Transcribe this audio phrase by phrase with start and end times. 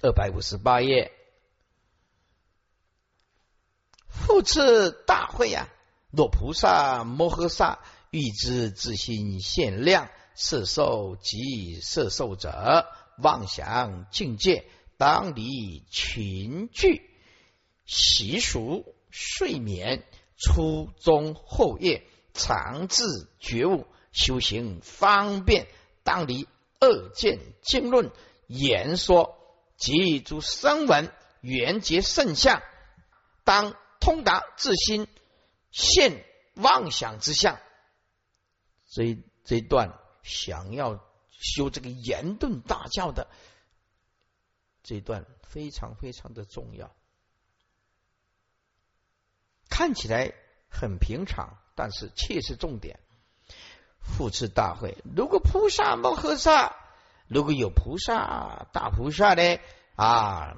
[0.00, 1.10] 二百五十八页，
[4.06, 5.68] 复次大会啊！
[6.12, 7.80] 若菩萨摩诃萨
[8.10, 12.86] 欲知自心限量色受及色受者，
[13.18, 17.10] 妄想境界，当离群聚
[17.84, 20.04] 习俗睡眠
[20.36, 25.66] 初中后夜，常自觉悟修行方便，
[26.04, 26.46] 当离
[26.78, 28.12] 二见经论
[28.46, 29.37] 言说
[29.78, 32.62] 即诸声闻缘结圣相，
[33.44, 35.06] 当通达自心
[35.70, 36.24] 现
[36.54, 37.60] 妄想之相。
[38.90, 40.98] 这一这一段想要
[41.30, 43.28] 修这个言顿大教的
[44.82, 46.94] 这一段非常非常的重要。
[49.70, 50.34] 看起来
[50.68, 52.98] 很平常，但是却是重点。
[54.00, 56.74] 复次大会，如果菩萨摩诃萨，
[57.28, 59.58] 如果有菩萨大菩萨呢
[59.96, 60.56] 啊，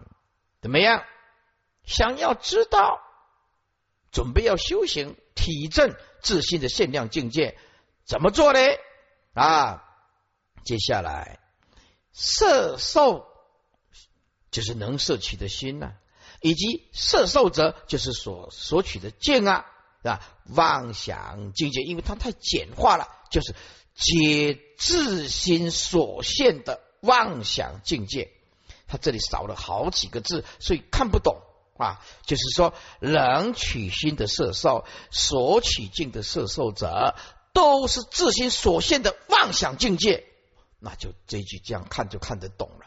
[0.60, 1.04] 怎么样？
[1.84, 3.00] 想要知道，
[4.12, 7.58] 准备要修行体证自信的限量境界，
[8.04, 8.60] 怎么做呢？
[9.34, 9.82] 啊，
[10.64, 11.40] 接下来
[12.12, 13.26] 色受
[14.50, 15.94] 就是能摄取的心呐。
[16.42, 19.66] 以及色受者，就是所索取的见啊，
[20.04, 23.54] 啊，妄想境界，因为它太简化了，就是
[23.94, 28.30] 皆自心所现的妄想境界。
[28.86, 31.40] 它这里少了好几个字，所以看不懂
[31.78, 32.00] 啊。
[32.26, 37.14] 就是说，能取心的色受，所取境的色受者，
[37.52, 40.26] 都是自心所现的妄想境界。
[40.80, 42.86] 那就这句这样看就看得懂了，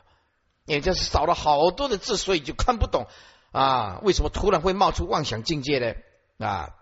[0.66, 3.08] 也就是少了好多的字，所以就看不懂。
[3.52, 5.94] 啊，为什么突然会冒出妄想境界呢？
[6.40, 6.76] 啊，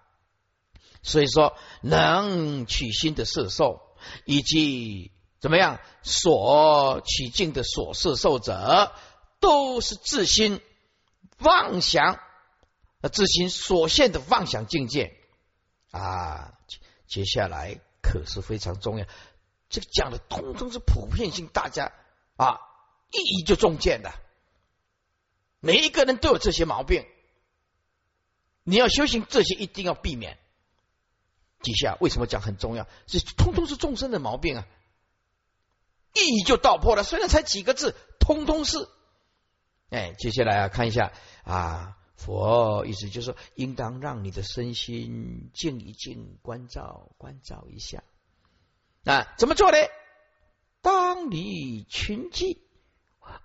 [1.04, 3.82] 所以说能取心的色受，
[4.26, 8.94] 以及怎么样所取境的所色受者，
[9.40, 10.62] 都是自心
[11.40, 12.20] 妄想，
[13.12, 15.18] 自心所现的妄想境界
[15.92, 16.54] 啊。
[17.08, 19.06] 接下来可是非常重要，
[19.70, 21.92] 这个讲的通通是普遍性，大家
[22.38, 22.60] 啊
[23.12, 24.14] 一一就中箭的。
[25.60, 27.06] 每一个人都有这些毛病，
[28.64, 30.40] 你要修行这些一定要避免。
[31.62, 32.88] 底下为什么讲很重要？
[33.06, 34.68] 这通通是众生的毛病啊！
[36.14, 38.90] 意义就道破了，虽然才几个字，通通是。
[39.90, 41.12] 哎，接下来啊，看一下
[41.44, 48.04] 啊，佛意思就是说，应当让你的身心静一静，关照关照一下。
[49.06, 49.78] 啊，怎么做呢？
[50.82, 52.62] 当你群聚。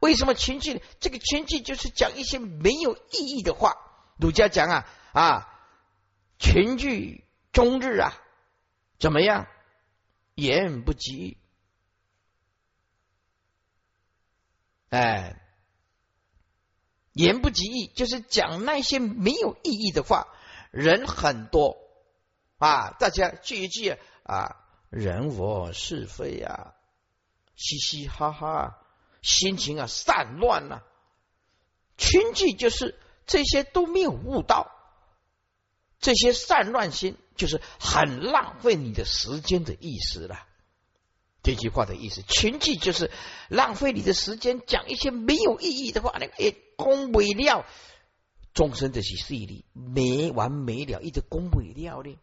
[0.00, 0.80] 为什么群聚呢？
[0.98, 3.74] 这个群聚就是讲一些没有意义的话。
[4.18, 5.48] 儒家讲啊啊，
[6.38, 7.25] 群聚
[7.56, 8.12] 终日啊，
[8.98, 9.48] 怎么样？
[10.34, 11.38] 言不及
[14.90, 15.40] 哎，
[17.12, 20.28] 言不及义，就是讲那些没有意义的话。
[20.70, 21.78] 人很多
[22.58, 24.56] 啊，大家聚一聚啊，
[24.90, 26.74] 人我是非啊，
[27.56, 28.82] 嘻嘻哈哈。
[29.22, 30.84] 心情啊散乱了，
[31.96, 34.75] 群聚就是这些都没有悟到，
[35.98, 40.46] 这些散乱心就是很浪费你的时间的意思了。
[41.42, 43.10] 这句话的意思，群聚就是
[43.48, 47.64] 浪费你的时间，讲一些没有意义的话，那个也恭维了，
[48.52, 52.18] 众生的是势力没完没了，一直恭维了的，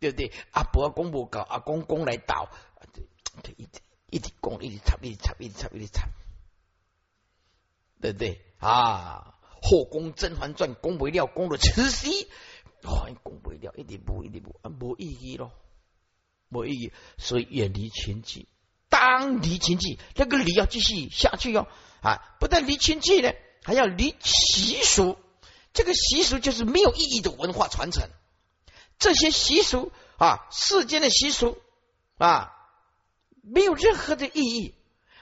[0.00, 0.32] 对不对？
[0.52, 2.50] 阿伯公不搞，阿公公来倒，
[3.56, 3.80] 一直
[4.10, 6.08] 一直公，一直插，一直插，一直插，一直插。
[8.00, 9.34] 对不对啊？
[9.60, 12.28] 后宫《甄嬛传》宫不了，宫的慈禧，
[12.82, 15.52] 哦，宫不了，一点不，一点不，啊没意义咯，
[16.48, 16.92] 没意义。
[17.16, 18.48] 所以远离亲戚，
[18.88, 21.66] 当离亲戚，那个离要继续下去哟
[22.00, 22.36] 啊！
[22.38, 23.32] 不但离亲戚呢，
[23.64, 25.16] 还要离习俗。
[25.72, 28.08] 这个习俗就是没有意义的文化传承。
[28.98, 31.58] 这些习俗啊，世间的习俗
[32.16, 32.52] 啊，
[33.42, 34.74] 没有任何的意义，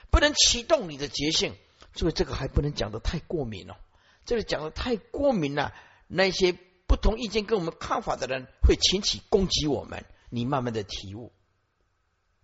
[0.09, 1.55] 不能启动你的觉性。
[1.93, 3.77] 所以这个还不能讲的太过敏了，
[4.25, 5.73] 这个讲的太过敏了，
[6.07, 6.55] 那些
[6.87, 11.33] 不同意见跟我们看法的人会群起攻击我们，你慢慢的体悟，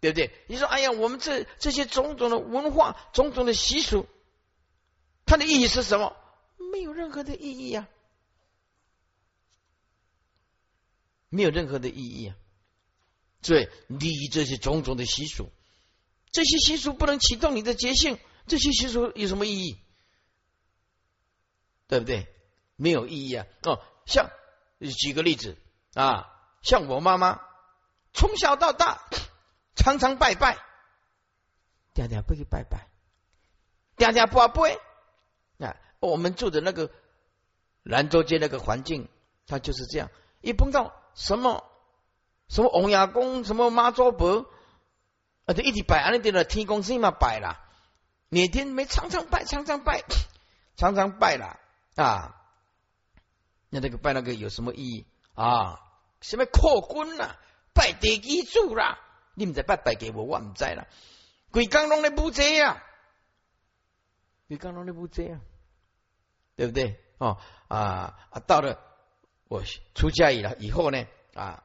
[0.01, 0.31] 对不对？
[0.47, 4.05] 你说，哎呀，我们这这些种种的文化、种种的习俗，
[5.25, 6.15] 它的意义是什么？
[6.71, 7.87] 没有任何的意义啊，
[11.29, 12.35] 没有任何的意义啊。
[13.41, 15.49] 所以，离这些种种的习俗，
[16.31, 18.19] 这些习俗不能启动你的觉性。
[18.45, 19.77] 这些习俗有什么意义？
[21.87, 22.27] 对不对？
[22.75, 23.45] 没有意义啊！
[23.63, 24.29] 哦，像
[24.79, 25.57] 举个例子
[25.94, 26.29] 啊，
[26.61, 27.41] 像我妈妈
[28.13, 29.01] 从小到大
[29.75, 30.57] 常常拜拜，
[31.94, 32.88] 嗲嗲不去拜拜，
[33.97, 34.79] 嗲嗲不拜，
[35.65, 36.91] 啊，我们住的那个
[37.83, 39.09] 兰州街那个环境，
[39.47, 40.09] 它就是这样。
[40.41, 41.63] 一碰到什么
[42.50, 44.45] 什么王爷公，什么妈祖婆，
[45.45, 47.59] 啊，就一直拜，安尼点了天公星嘛拜啦。
[48.29, 50.03] 每天没常常拜，常常拜，
[50.75, 51.59] 常常拜啦
[51.95, 52.42] 啊。
[53.73, 55.81] 那那个拜那个有什么意义啊？
[56.21, 57.37] 什么扩军啦，
[57.73, 58.99] 拜地基主啦？
[59.33, 60.85] 你们在拜拜给我，我唔知啦。
[61.51, 62.79] 鬼刚拢咧不这样，
[64.47, 65.41] 鬼刚拢咧不这样，
[66.55, 66.99] 对不对？
[67.17, 68.39] 哦啊啊！
[68.45, 68.79] 到了
[69.47, 69.63] 我
[69.95, 71.63] 出家以了以后呢啊，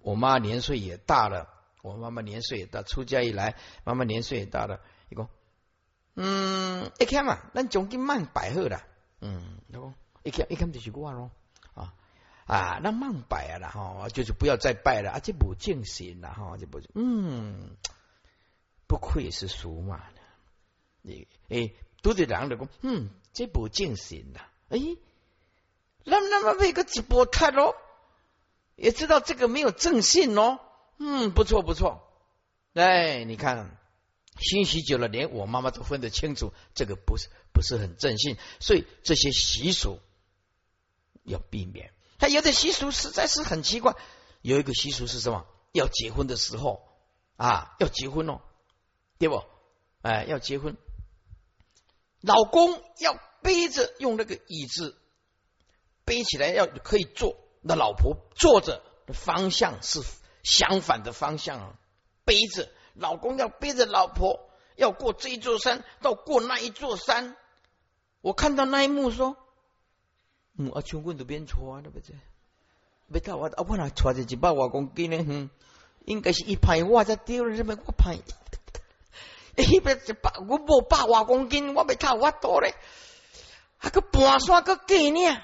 [0.00, 1.48] 我妈年岁也大了，
[1.82, 4.80] 我妈妈年岁也大，出家以来，妈妈年岁也大了。
[5.10, 5.28] 伊讲，
[6.14, 8.86] 嗯，一看嘛，咱奖金慢摆好啦。
[9.20, 9.94] 嗯，伊讲
[10.26, 11.30] 一看一看就是我咯。
[11.74, 11.94] 啊
[12.46, 17.76] 啊，那慢摆啊啦哈，就是不要再拜了，啊，这不敬神了哈，这不嗯。
[18.88, 20.20] 不愧是属马的，
[21.02, 24.78] 你哎，都得让的讲，嗯，这不正神呐，哎，
[26.04, 27.74] 那那么那个直播看咯，
[28.76, 30.60] 也知道这个没有正信哦，
[31.00, 32.00] 嗯，不错不错，
[32.74, 33.76] 哎，你看，
[34.38, 39.98] 信息久了，连我妈妈都分得清楚，这个不是不是很正信，所以这些习俗
[41.26, 41.92] 要避免。
[42.18, 43.94] 他有的习俗实在是很奇怪，
[44.40, 45.46] 有一个习俗是什么？
[45.72, 46.88] 要结婚的时候
[47.36, 48.40] 啊，要结婚哦。
[49.18, 49.42] 对不？
[50.02, 50.76] 哎，要结婚，
[52.20, 54.94] 老公要背着用那个椅子
[56.04, 57.38] 背起来，要可以坐。
[57.62, 60.02] 那老婆坐着的方向是
[60.42, 61.78] 相反的方向啊，
[62.26, 67.34] 背着老公要背着老婆，要过这一座山，到过那一座山。
[68.20, 69.34] 我看到那一幕说，
[70.56, 72.16] 嗯，啊，穷困都边错啊，对不对？
[73.08, 75.50] 没到我，我那揣着一百外公斤呢，哼，
[76.04, 78.18] 应该是一排我才丢了，这么我排。
[79.56, 82.74] 迄边一百，我无百外公斤，我未透我多咧，
[83.78, 85.42] 还个半山个计呢？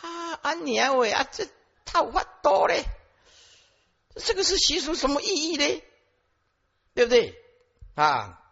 [0.00, 1.48] 啊，安娘喂，啊这
[1.84, 2.84] 透我多咧，
[4.14, 5.82] 这个是习俗什么意义呢？
[6.94, 7.34] 对不对？
[7.96, 8.43] 啊，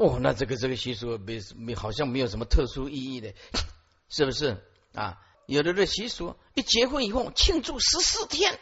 [0.00, 3.34] 哦，那这个这个习俗没没好像没有什么特殊意义的，
[4.08, 4.56] 是不是？
[4.94, 8.58] 啊，有的的习俗一结婚以后庆祝十四天，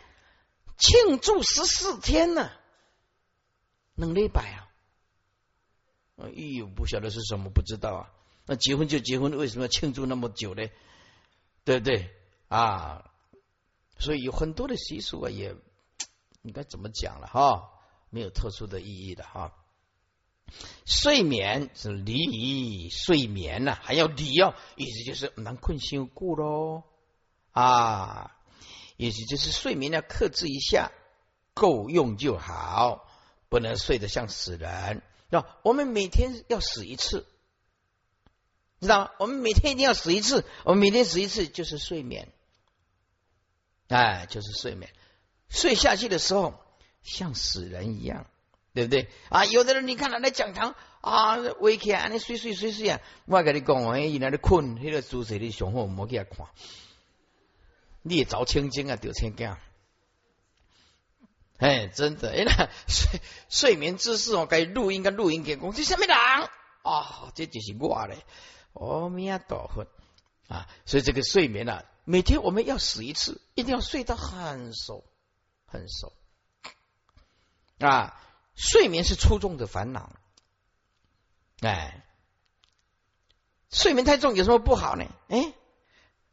[0.77, 2.51] 庆祝十四天呢。
[3.95, 4.67] 能礼拜啊？
[6.17, 8.11] 哎呦，不晓得是什么，不知道啊。
[8.45, 10.67] 那结婚就结婚，为什么要庆祝那么久呢？
[11.63, 12.11] 对不对
[12.49, 13.13] 啊？
[14.01, 15.55] 所以有很多的习俗啊，也
[16.43, 17.71] 应该怎么讲了哈？
[18.11, 19.55] 没有特殊的意义的哈。
[20.85, 26.85] 睡眠是离，睡眠呐，还要离哦，意思就是难困休故喽
[27.53, 28.35] 啊。
[28.97, 30.91] 意思就是睡眠要克制一下，
[31.55, 33.07] 够用就好。
[33.49, 35.03] 不能睡得像死人。
[35.31, 37.27] 那我们每天要死一次，
[38.81, 39.11] 知道吗？
[39.19, 40.45] 我们每天一定要死一次。
[40.65, 42.31] 我们每天死一次就是睡眠，
[43.89, 44.93] 哎，就是睡眠。
[45.49, 46.61] 睡下去的时候
[47.03, 48.27] 像死人一样，
[48.75, 49.09] 对不对？
[49.29, 53.01] 啊，有的人你看他在讲堂啊，微起来你睡睡睡睡啊。
[53.27, 56.47] 我跟你讲，哎，原来你困，那个姿势你上好，莫给他看。
[58.03, 59.55] 你也着青筋啊，掉青筋。
[61.59, 66.17] 哎，真的，哎，那睡睡眠姿势哦，该录音，该录音给公司什么人
[66.83, 67.33] 啊？
[67.35, 68.25] 这就是我嘞，
[68.75, 69.87] 阿弥陀佛
[70.47, 70.69] 啊！
[70.87, 75.05] 所以这个睡眠啊，每天我们要死一次，一定要睡得很熟，
[75.67, 76.13] 很熟
[77.81, 78.18] 啊！
[78.59, 80.11] 睡眠是初中的烦恼，
[81.61, 82.05] 哎，
[83.71, 85.05] 睡眠太重有什么不好呢？
[85.29, 85.55] 哎。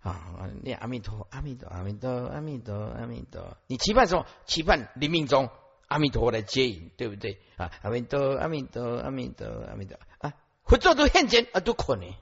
[0.01, 3.57] 啊，念阿弥陀，阿弥陀，阿弥陀，阿弥陀，阿弥陀。
[3.65, 4.27] 你期盼什么？
[4.45, 5.49] 期盼临命中
[5.87, 7.41] 阿弥陀来接引，对不对？
[7.57, 9.97] 啊，阿弥陀，阿弥陀，阿弥陀，阿弥陀。
[10.19, 12.13] 啊，佛祖都现前啊，都可能。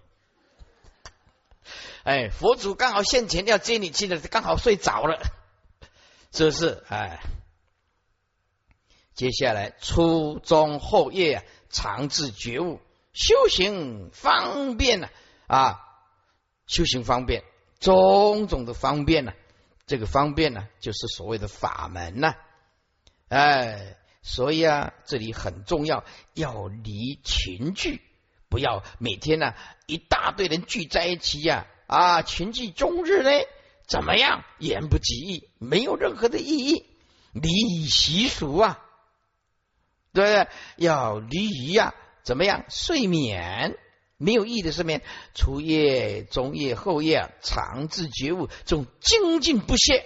[2.05, 5.21] 哎，佛祖刚好现前要接你去的，刚好睡着了，
[6.31, 6.85] 是不是？
[6.87, 7.19] 哎，
[9.13, 12.79] 接下来初中后业啊，长治觉悟，
[13.13, 15.09] 修行方便呢
[15.47, 15.79] 啊，
[16.65, 17.43] 修行方便。
[17.79, 19.33] 种种的方便呢，
[19.85, 22.35] 这个方便呢，就是所谓的法门呐。
[23.27, 28.01] 哎，所以啊，这里很重要，要离群聚，
[28.47, 29.53] 不要每天呢
[29.85, 33.29] 一大堆人聚在一起呀啊，群聚终日呢，
[33.85, 34.43] 怎么样？
[34.59, 36.85] 言不及义，没有任何的意义。
[37.33, 37.49] 离
[37.87, 38.82] 习俗啊，
[40.13, 41.93] 对，要离仪呀，
[42.23, 42.65] 怎么样？
[42.69, 43.77] 睡眠。
[44.17, 45.01] 没有意义的睡眠，
[45.33, 50.05] 初夜、中夜、后夜，长治觉悟，这种精进不懈，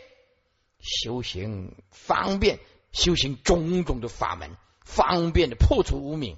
[0.80, 2.60] 修行方便，
[2.92, 6.38] 修行种种的法门，方便的破除无明。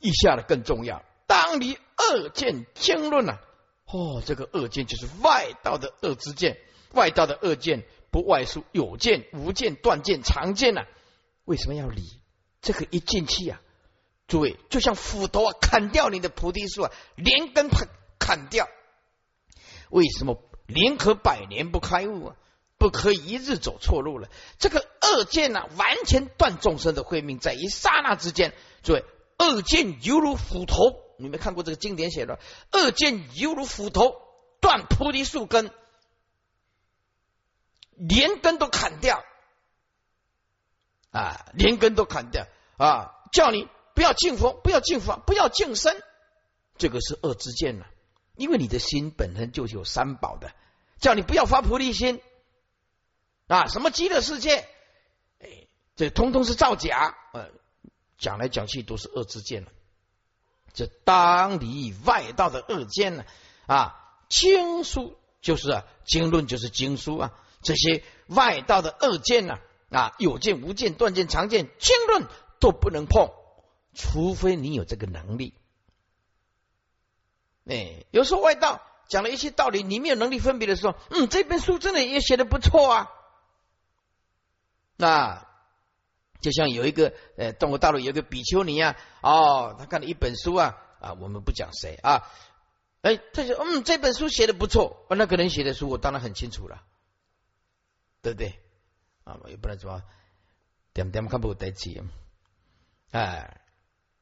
[0.00, 3.40] 以下的更重要，当离二见经论啊！
[3.86, 6.56] 哦，这个二见就是外道的二之见，
[6.92, 10.86] 外道的二见不外出有见、无见、断见、常见呐。
[11.44, 12.00] 为什么要离
[12.64, 13.60] 这个一进去啊？
[14.26, 18.66] 诸位，就像斧头啊，砍掉你的菩提树啊，连根砍砍掉。
[19.90, 22.36] 为什么宁可百年不开悟啊？
[22.78, 24.28] 不可一日走错路了。
[24.58, 28.52] 这个二见呢，完全断众生的慧命，在一刹那之间。
[28.82, 29.04] 诸位，
[29.38, 30.76] 二见犹如斧头，
[31.18, 32.38] 你没看过这个经典写的？
[32.72, 34.16] 二见犹如斧头，
[34.60, 35.70] 断菩提树根，
[37.96, 39.22] 连根都砍掉
[41.14, 41.46] 啊！
[41.54, 42.44] 连根都砍掉
[42.76, 43.14] 啊！
[43.32, 46.02] 叫你不要敬佛，不要敬法，不要敬身，
[46.76, 47.86] 这个是恶之见了。
[48.34, 50.52] 因为你的心本身就是有三宝的，
[50.98, 52.20] 叫你不要发菩提心。
[53.46, 54.66] 啊，什么极乐世界？
[55.38, 57.14] 哎，这通通是造假。
[57.32, 57.48] 呃，
[58.18, 59.70] 讲来讲去都是恶之见了。
[60.72, 63.24] 这当离外道的恶见呢？
[63.66, 67.32] 啊，经书就是啊，经论就是经书啊。
[67.62, 69.60] 这些外道的恶见呢？
[69.94, 72.26] 啊，有见无见、断见常见，经论
[72.58, 73.30] 都不能碰，
[73.94, 75.54] 除非你有这个能力。
[77.64, 83.10] 哎，有时候外道讲了一些道理，你没有能力分别的时候，嗯，这本书真的也写的不错啊。
[84.96, 85.46] 那
[86.40, 92.28] 就像有一个呃，中国大陆有一个比丘尼啊，哦，他看了一本书啊啊，我们不讲谁啊，
[93.02, 96.82] 哎，他说嗯，这本书写的不错，那个人写的书我当然很清楚了，
[98.22, 98.60] 对不对？
[99.24, 100.02] 啊，我也不能说
[100.92, 102.00] 点点看不得记，
[103.10, 103.60] 哎，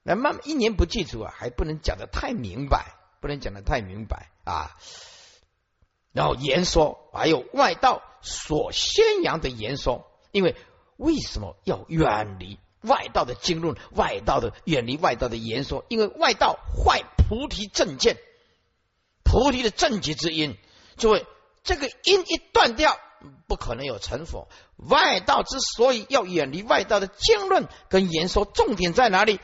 [0.03, 4.77] 那慢一年不记住啊，还不能讲的太明白，不能讲的太明白啊。
[6.13, 10.09] 然后言说还有外道所宣扬的言说。
[10.33, 10.57] 因为
[10.97, 13.77] 为什么要远离外道的经论？
[13.91, 18.17] 外道的远离外道的言说，因为外道坏菩提正见，
[19.23, 20.57] 菩提的正觉之因。
[20.97, 21.27] 诸位，
[21.65, 22.99] 这个因一断掉，
[23.47, 24.49] 不可能有成佛。
[24.77, 29.41] 外道之所以要远离外道的经论跟言说，重点在哪里？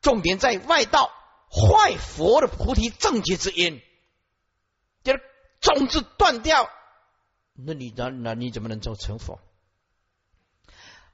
[0.00, 1.10] 重点在外道
[1.50, 3.80] 坏佛的菩提正觉之因，
[5.02, 5.20] 就是
[5.60, 6.70] 种子断掉，
[7.54, 9.40] 那你那那你怎么能做成佛？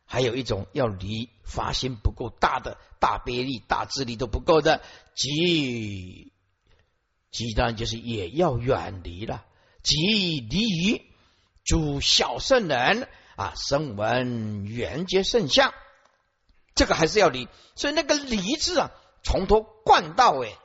[0.04, 4.82] 还有一种要离发心不够大的大悲力、大智力都不够的，
[5.14, 6.32] 即
[7.30, 9.46] 即当然就是也要远离了。
[9.82, 9.96] 即
[10.40, 11.13] 离于
[11.64, 15.72] 诸小圣人啊，声闻缘觉圣相，
[16.74, 17.48] 这个还是要离。
[17.74, 18.90] 所以那个离字啊，
[19.22, 20.56] 从头贯到尾。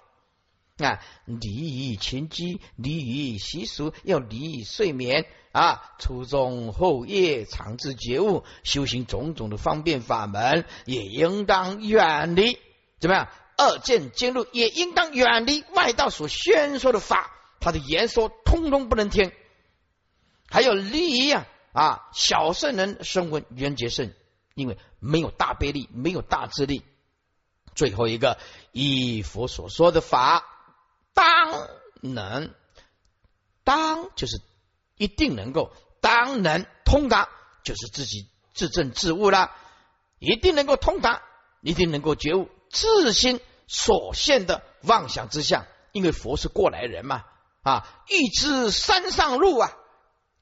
[0.77, 12.57] 啊，离于群居，离于习俗，要离于睡眠啊，初中后夜，长治觉悟，修行种种的方便法门，也应当远离。
[12.99, 13.27] 怎么样？
[13.57, 17.29] 二见经路也应当远离外道所宣说的法，
[17.59, 19.33] 他的言说通通不能听。
[20.49, 24.13] 还有离呀啊，小圣人声闻缘觉圣，
[24.55, 26.83] 因为没有大悲力，没有大智力。
[27.75, 28.37] 最后一个，
[28.71, 30.45] 依佛所说的法。
[31.13, 31.67] 当
[32.01, 32.53] 能，
[33.63, 34.41] 当就是
[34.95, 37.27] 一定能够，当能通达，
[37.63, 39.51] 就是自己自证自悟了，
[40.17, 41.21] 一定能够通达，
[41.61, 47.25] 一定能够觉悟自心所现的妄想之相，因为佛是过来人嘛，
[47.63, 49.71] 啊，欲知山上路啊，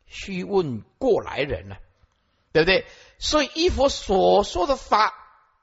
[0.07, 1.75] 须问过来人呢，
[2.51, 2.85] 对不对？
[3.19, 5.13] 所以依佛所说的法，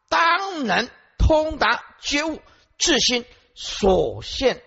[0.09, 2.41] 当能通达觉悟
[2.79, 3.25] 自心
[3.55, 4.63] 所现。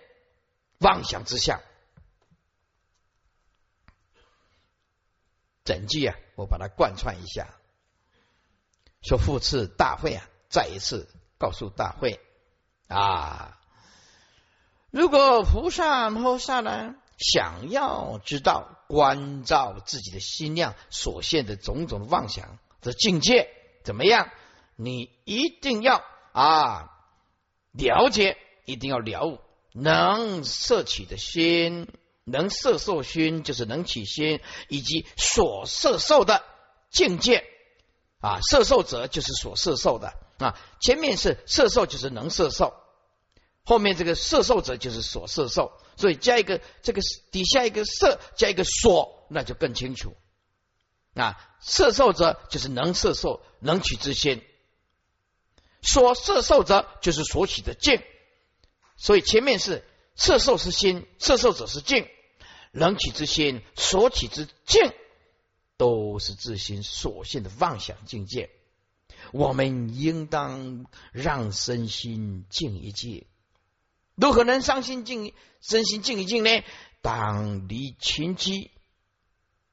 [0.80, 1.60] 妄想之相，
[5.64, 7.48] 整句啊，我把它贯穿一下。
[9.02, 12.20] 说复次大会啊，再一次告诉大会
[12.86, 13.58] 啊，
[14.90, 23.48] 如果菩萨菩萨呢，想要知道关照自己的心量所现的种种妄想的境界
[23.84, 24.30] 怎么样，
[24.74, 26.02] 你一定要
[26.32, 26.90] 啊
[27.72, 29.38] 了解，一定要了悟。
[29.74, 31.86] 能摄取的心，
[32.24, 36.42] 能摄受心，就是能起心，以及所摄受的
[36.90, 37.44] 境界
[38.20, 40.58] 啊，摄受者就是所摄受的啊。
[40.80, 42.72] 前面是摄受，就是能摄受；
[43.62, 47.02] 后面这个摄受者就是所摄受，所以加一个这个
[47.32, 50.16] 底下一个色，加一个所，那就更清楚
[51.14, 51.36] 啊。
[51.60, 54.42] 色受者就是能色受、能取之心，
[55.82, 58.00] 所色受者就是所取的境。
[58.96, 62.06] 所以前面是色受之心，色受者是境，
[62.70, 64.92] 能取之心，所取之境，
[65.76, 68.50] 都是自心所现的妄想境界。
[69.32, 73.26] 我们应当让身心静一静
[74.20, 76.50] 如何能伤心静身心静一静呢？
[77.00, 78.72] 当离群居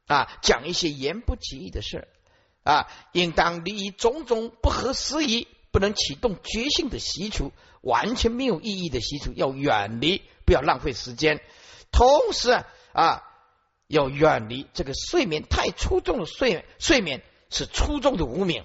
[0.05, 2.07] 啊，讲一些言不及义的事
[2.63, 11.41] 啊，应当离种种不合时宜、不能启动觉性的习俗，完全没有意义的习俗，要远离，不要浪费时间。
[11.91, 13.23] 同时啊，
[13.87, 18.63] 要远离这个睡眠太粗重的睡，睡眠是粗重的无名，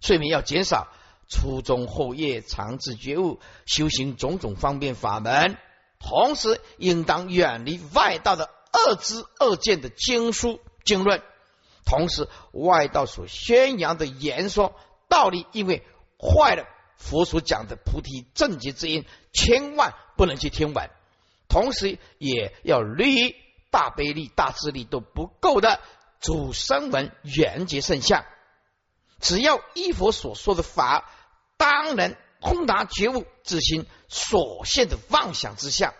[0.00, 0.88] 睡眠要减少。
[1.28, 5.58] 初中后夜，长治觉悟，修行种种方便法门，
[5.98, 11.20] 同时应当远离外道的恶知恶见的经书经论，
[11.84, 14.74] 同时外道所宣扬的言说
[15.08, 15.82] 道理，因为
[16.18, 16.64] 坏了
[16.96, 20.90] 佛所讲的菩提正觉之音，千万不能去听闻。
[21.48, 23.34] 同时也要离
[23.72, 25.80] 大悲力、大智力都不够的
[26.20, 28.24] 主声闻缘觉圣相，
[29.20, 31.10] 只要依佛所说的法。
[31.56, 35.94] 当然，空达觉悟自心所现的妄想之相。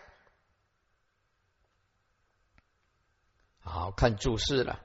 [3.60, 4.80] 好看注释了。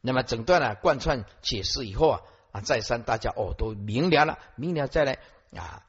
[0.00, 2.20] 那么整段呢贯穿解释以后啊
[2.52, 5.18] 啊，再三大家哦都明了了，明了再来
[5.54, 5.84] 啊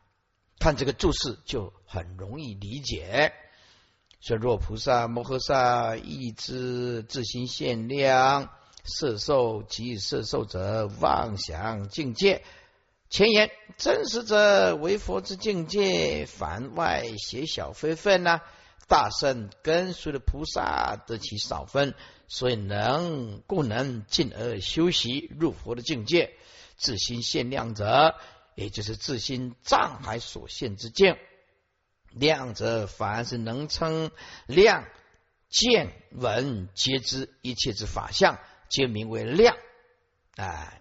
[0.60, 3.34] 看这个注释就很容易理解。
[4.20, 12.44] 说若菩萨摩诃萨意之自心限量色受及色受者妄想境界。
[13.12, 18.40] 前言真实者为佛之境界，凡外邪小非分呐。
[18.88, 21.94] 大圣跟随的菩萨得其少分，
[22.30, 26.34] 所以能故能进而修习入佛的境界。
[26.78, 28.16] 自心限量者，
[28.56, 31.18] 也就是自心障碍所现之境。
[32.12, 34.10] 量者，凡是能称
[34.46, 34.86] 量
[35.50, 38.40] 见闻皆知一切之法相，
[38.70, 39.58] 皆名为量。
[40.38, 40.81] 哎。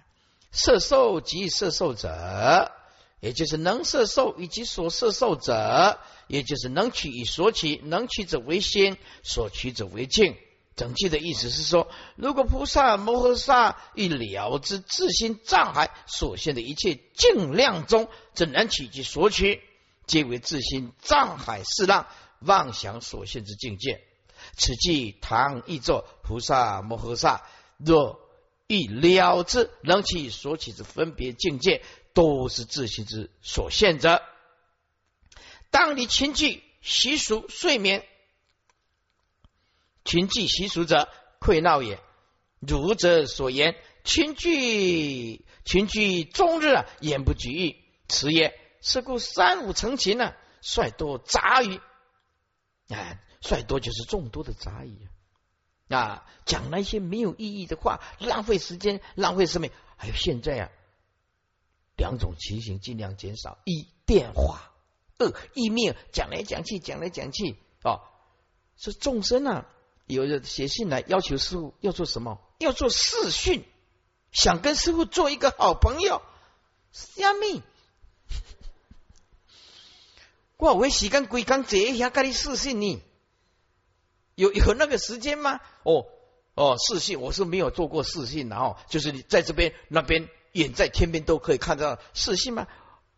[0.52, 2.72] 摄受及摄受者，
[3.20, 10.36] 也就是能摄受以及所摄受者，也就是能取与所取，能取者为先，所取者为敬。
[10.74, 19.62] 整句的意思是说，如果菩萨摩诃萨欲了知自心障碍所现的一切净量中，怎能取其所取，
[20.06, 22.06] 皆为自心障碍是让
[22.40, 24.02] 妄想所现之境界。
[24.56, 27.42] 此即唐译作菩萨摩诃萨
[27.76, 28.19] 若。
[28.70, 31.82] 欲了之，能其所起之分别境界，
[32.14, 34.22] 都是自心之所现者。
[35.70, 38.06] 当你勤聚习俗睡眠，
[40.04, 41.08] 勤聚习俗者，
[41.40, 42.00] 溃闹也。
[42.60, 48.56] 儒者所言，勤聚勤聚终日啊言不举意，此也。
[48.82, 51.80] 是故三五成群呢，率多杂语。
[52.88, 55.06] 哎，率多就是众多的杂语。
[55.06, 55.19] 啊，
[56.46, 59.70] 讲那些没有意义的话，浪费时间，浪费生命。
[59.96, 60.70] 还有现在啊，
[61.96, 64.72] 两种情形尽量减少：一电话，
[65.18, 67.56] 二一面讲来讲去，讲来讲去。
[67.82, 68.00] 哦，
[68.76, 69.66] 是众生啊，
[70.06, 72.40] 有人写信来要求师傅要做什么？
[72.58, 73.64] 要做视讯，
[74.32, 76.22] 想跟师傅做一个好朋友。
[76.92, 77.62] 虾米？
[80.56, 83.02] 我为时间规工坐一下给你视讯呢。
[84.40, 85.60] 有 有那个时间吗？
[85.82, 86.06] 哦
[86.54, 92.66] 哦，视信我是没有做过视信，然后就是你在这边那边远在天边都可以看到视信吗？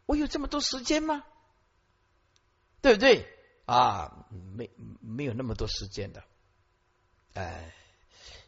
[0.06, 1.24] 我有这么多时间吗？
[2.80, 3.26] 对不对
[3.64, 4.26] 啊？
[4.56, 6.24] 没没有那么多时间的。
[7.35, 7.72] 哎，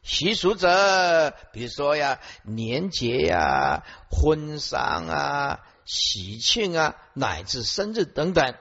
[0.02, 8.54] 习俗者，比如说呀，年节呀、婚丧啊、喜庆啊，乃至生日等等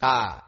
[0.00, 0.44] 啊，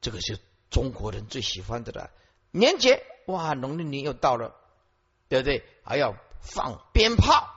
[0.00, 0.36] 这个就。
[0.70, 2.10] 中国人最喜欢的了，
[2.52, 4.54] 年节哇，农历年又到了，
[5.28, 5.64] 对不对？
[5.82, 7.48] 还要放鞭炮，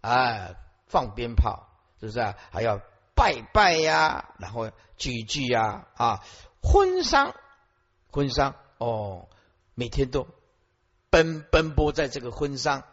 [0.00, 1.68] 哎，放鞭炮，
[2.00, 2.36] 是不是啊？
[2.50, 2.80] 还要
[3.14, 6.24] 拜拜呀，然后聚聚呀，啊，
[6.62, 7.34] 婚丧，
[8.10, 9.28] 婚丧哦，
[9.74, 10.26] 每天都
[11.08, 12.84] 奔奔波在这个婚丧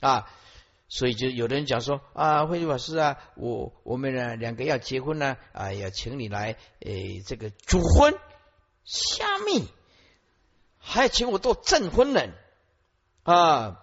[0.00, 0.26] 啊，
[0.88, 8.14] 所以就有的人讲说啊，慧老师啊，我我们呢两个要结婚呢，啊，要请你来诶，这个主婚。
[8.84, 9.68] 虾米，
[10.78, 12.34] 还请我做证婚人
[13.22, 13.78] 啊！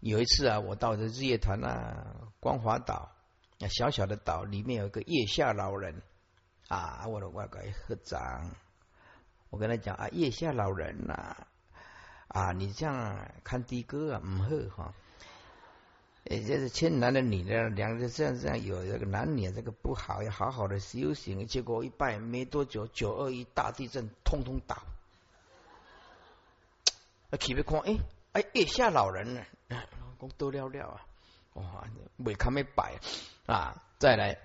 [0.00, 3.10] 有一次啊，我到这日月潭啊，光华岛，
[3.58, 6.02] 那小小的岛里面有一个月下老人
[6.68, 8.50] 啊，我的外个合掌，
[9.50, 11.36] 我跟他讲啊，月下老人呐，
[12.28, 14.94] 啊，你这样看的哥啊，唔好哈。
[16.28, 21.46] 也就是牵男的女的，两个人这样这样有这个男女这个不好，要好好的修行。
[21.46, 24.76] 结果一拜没多久，九二一大地震，通通倒。
[27.30, 27.98] 啊，起别看，哎
[28.32, 29.42] 哎，月下老人呢？
[30.20, 31.06] 讲多了了啊！
[31.54, 31.84] 哇，
[32.16, 32.98] 未看没摆
[33.46, 33.82] 啊！
[33.98, 34.38] 再来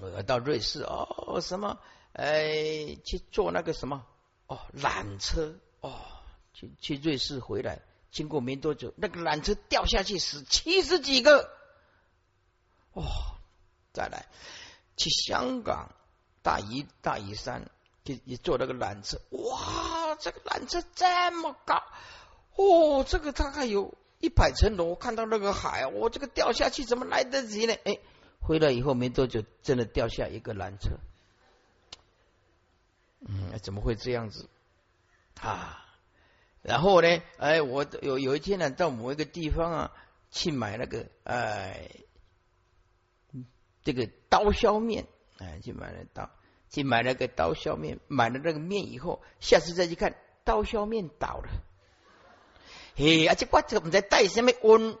[0.00, 1.78] 我到瑞士哦，什么
[2.12, 4.04] 哎去坐那个什么
[4.46, 6.00] 哦缆车哦，
[6.54, 11.50] 去去瑞士回来，经过没多久，那个缆车掉下去死七十几个，
[12.92, 13.04] 哦，
[13.92, 14.26] 再来
[14.96, 15.90] 去香港
[16.42, 17.70] 大屿大屿山，
[18.04, 21.82] 就也坐那个缆车，哇，这个缆车这么高，
[22.56, 27.74] 哦，这个大概有一百层楼，看到那个海，我这个掉下去怎么来得及呢？
[27.84, 27.98] 哎。
[28.40, 30.90] 回来以后没多久，真的掉下一个缆车。
[33.20, 34.48] 嗯，怎么会这样子
[35.40, 35.84] 啊？
[36.62, 37.22] 然后呢？
[37.38, 39.92] 哎，我有有一天呢，到某一个地方啊，
[40.30, 41.90] 去买那个哎，
[43.84, 45.06] 这个刀削面，
[45.38, 46.30] 哎，去买了刀，
[46.68, 51.48] 去买了个刀削面，买了那个面以后，下次再去看，刀削面倒了。
[52.96, 54.98] 嘿，而且我这不知带什么温，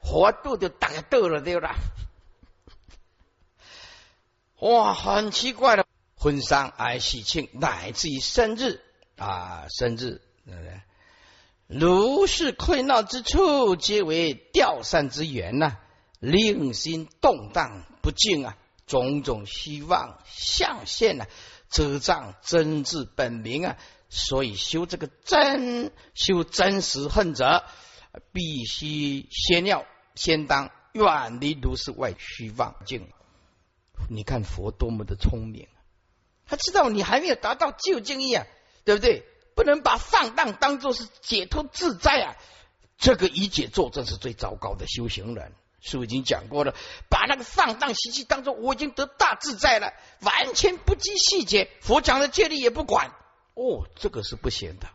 [0.00, 1.76] 火度就打倒了，对吧。
[4.58, 8.82] 哇，很奇怪的婚丧哎喜庆，乃至于生日
[9.16, 10.80] 啊，生日，对不对？
[11.68, 15.76] 如是溃闹之处，皆为吊散之源呐，
[16.18, 21.26] 令心动荡不静啊，种种希望象现啊，
[21.68, 23.76] 遮障真智本明啊。
[24.08, 27.64] 所以修这个真，修真实恨者，
[28.32, 33.06] 必须先要先当远离如是外虚妄境。
[34.08, 35.68] 你看佛多么的聪明，
[36.46, 38.46] 他知道你还没有达到究竟意啊，
[38.86, 39.26] 对不对？
[39.58, 42.36] 不能把放荡当做是解脱自在啊！
[42.96, 45.52] 这个一解作，这是最糟糕的修行人。
[45.80, 46.76] 师父已经讲过了，
[47.10, 53.08] 把那个放荡习气当做我已经得大自在了，完全不计细节，佛讲的戒律也不管。
[53.54, 54.86] 哦，这个是不行的。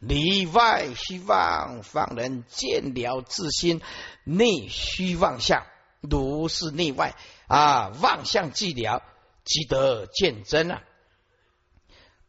[0.00, 3.80] 里外虚妄，方能见了自心
[4.24, 5.64] 内虚妄相，
[6.02, 7.16] 如是内外。
[7.46, 9.02] 啊，妄相寂了，
[9.44, 10.82] 即得见真啊！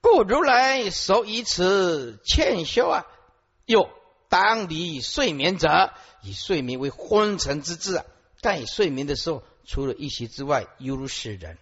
[0.06, 3.08] 故如来所以此欠修啊，
[3.66, 3.90] 又
[4.30, 8.06] 当离睡眠者，以睡眠为昏沉之志啊。
[8.40, 11.58] 但以睡眠的时候，除了一息之外，犹如是人，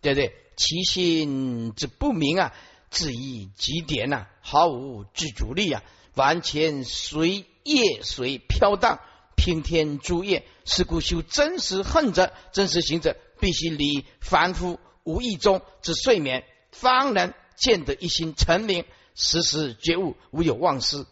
[0.00, 0.34] 对不对？
[0.56, 2.52] 其心之不明啊，
[2.90, 5.84] 至于极点呐，毫无自主力啊，
[6.16, 8.98] 完全随业随飘荡。
[9.36, 21.06] 平天诸业，是故修真实恨者，真实行者，必须离凡夫无意中之睡眠，方能见得一心成名，时时觉悟，无有忘失。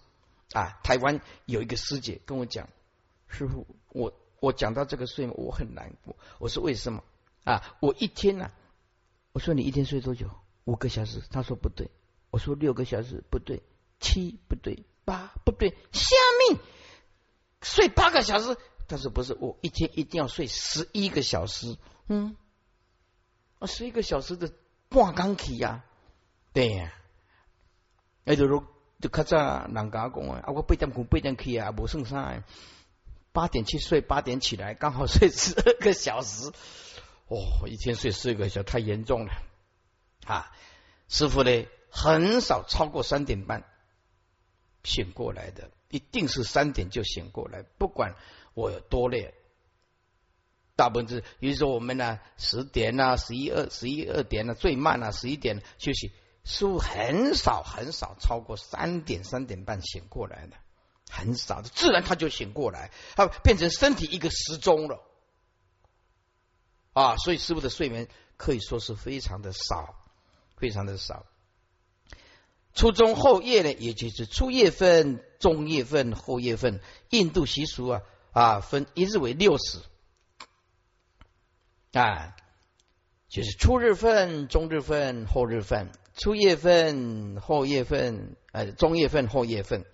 [0.53, 2.69] 啊，台湾有一个师姐跟我讲，
[3.29, 6.17] 师傅，我我讲到这个睡眠，我很难过。
[6.39, 7.05] 我说为什么？
[7.45, 8.51] 啊，我一天呢？
[9.33, 10.29] 我说你一天睡多久？
[10.65, 11.23] 五个小时。
[11.31, 11.89] 他说不对。
[12.31, 13.63] 我说六个小时不对，
[13.99, 16.17] 七不对，八不对，下
[16.49, 16.61] 面。
[17.61, 18.57] 睡八个小时，
[18.89, 21.77] 他说不是我一天一定要睡十一个小时？
[22.09, 22.37] 嗯，
[23.59, 24.53] 啊，十一个小时的
[24.91, 25.83] 半钢起呀，
[26.53, 26.93] 对呀。
[28.25, 28.63] 那就如
[29.01, 32.45] 就较早人家讲啊，我八点困八点起啊，无算啥。
[33.33, 36.51] 八点去睡，八点起来，刚好睡十二个小时。
[37.29, 39.33] 哦，一天睡四个小时太严重了
[40.27, 40.53] 啊！
[41.09, 43.65] 师傅呢，很少超过三点半
[44.83, 45.71] 醒过来的。
[45.91, 48.17] 一定是三点就醒过来，不管
[48.55, 49.33] 我有多累，
[50.81, 56.11] 大部分是，比如说我们呢十点啊、十一二、十一二点呢最慢啊十一点休息，
[56.43, 60.57] 似乎很少很少超过三点三点半醒过来的，
[61.11, 65.03] 很少的，自然他就醒过来，他变成身体一个时钟了
[66.95, 69.97] 啊，所以师傅的睡眠可以说是非常的少，
[70.57, 71.27] 非常的少。
[72.73, 76.81] 初中后夜呢，也就是初夜份、中夜份、后夜份。
[77.11, 78.01] 印度习俗啊
[78.33, 79.81] 啊，分一日为六时
[81.93, 82.37] 啊，
[83.29, 85.91] 就是初日份、中日份、后日份。
[86.17, 89.87] 初月份、后月份，呃，中月份、后月份，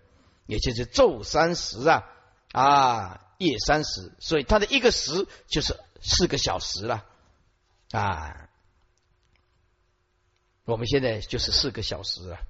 [0.47, 2.05] 也就是昼三时啊
[2.53, 4.13] 啊，夜三时。
[4.19, 7.05] 所以它的一个时就是四个小时了
[7.93, 8.49] 啊。
[10.65, 12.41] 我们现在就是四个小时啊。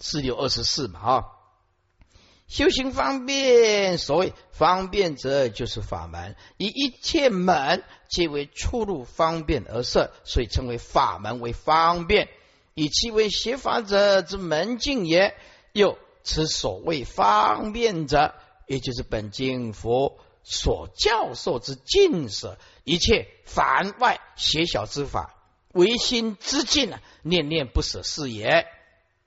[0.00, 1.24] 四六二十四嘛啊，
[2.46, 12.28] 修行方便，所谓方便者就是法门，以一切门皆为出入方便而设，所以称为法门为方便，
[12.74, 15.34] 以其为邪法者之门径也。
[15.72, 18.34] 又此所谓方便者，
[18.68, 25.34] 也就是本经佛所教授之尽舍一切凡外邪小之法，
[25.72, 28.66] 唯心之境啊，念念不舍是也。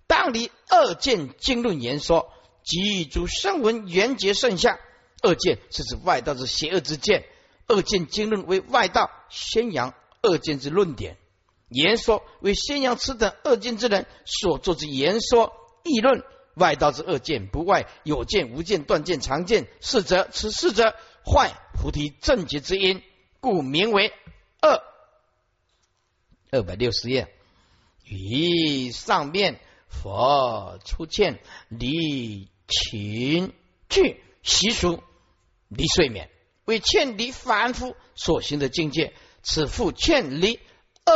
[0.06, 2.32] 当离二见经论言说，
[2.68, 4.78] 即诸声闻缘觉圣相。
[5.22, 7.24] 二见是指外道之邪恶之见，
[7.68, 11.18] 二见经论为外道宣扬二见之论点，
[11.70, 15.54] 言说为宣扬此等二见之人所作之言说
[15.84, 16.24] 议论。
[16.56, 19.68] 外道之二见，不外有见、无见、断见、常见。
[19.80, 23.04] 是则此四则坏菩提正觉之因，
[23.40, 24.12] 故名为
[24.60, 24.82] 二。
[26.50, 27.32] 二百六十页，
[28.06, 33.54] 于上面佛出现离情
[33.90, 35.02] 具习俗
[35.70, 36.30] 离睡眠，
[36.66, 39.14] 为劝离凡夫所行的境界。
[39.44, 40.60] 此复劝离
[41.06, 41.14] 二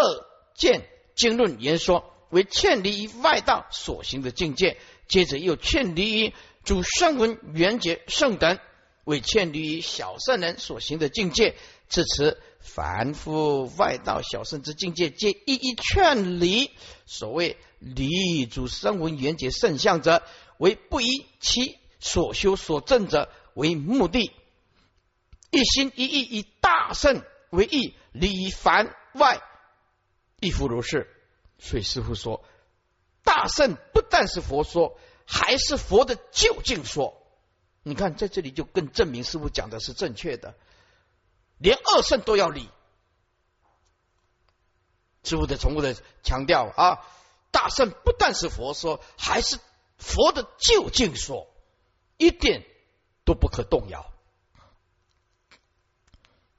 [0.55, 4.77] 见经论言说，为劝离于外道所行的境界。
[5.09, 6.33] 接着又劝离于
[6.63, 8.57] 主声闻缘觉圣等，
[9.03, 11.55] 为劝离于小圣人所行的境界。
[11.89, 16.71] 至此，凡夫外道小圣之境界，皆一一劝离。
[17.05, 20.23] 所谓离主声闻缘觉圣相者，
[20.61, 24.31] 为不以其所修所证者为目的，
[25.49, 29.41] 一心一意以大圣为义，离凡外
[30.39, 31.09] 亦复如是。
[31.57, 32.45] 所以师傅说。
[33.23, 37.21] 大圣不但是佛说，还是佛的究竟说。
[37.81, 40.55] 你看，在这里就更证明师傅讲的是正确的，
[41.57, 42.69] 连二圣都要理。
[45.23, 46.99] 师傅的重复的强调啊，
[47.51, 49.59] 大圣不但是佛说，还是
[50.01, 51.47] 佛的究竟说，
[52.17, 52.65] 一点
[53.23, 54.11] 都不可动摇。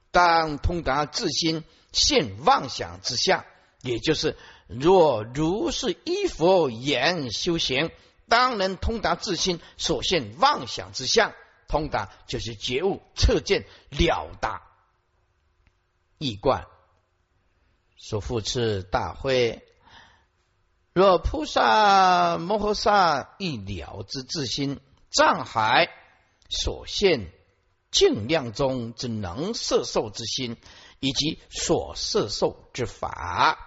[0.09, 3.45] 当通达自心现妄想之相，
[3.81, 4.35] 也就是。
[4.67, 7.91] 若如是依佛言修行，
[8.27, 11.33] 当能通达自心所现妄想之相。
[11.67, 14.63] 通达就是觉悟、彻见、了达。
[16.17, 16.65] 易观
[17.97, 19.67] 所复次大会，
[20.93, 24.79] 若菩萨摩诃萨一了之自心
[25.09, 25.89] 障海
[26.49, 27.31] 所现
[27.89, 30.55] 净量中之能摄受之心，
[30.99, 33.57] 以及所摄受之法。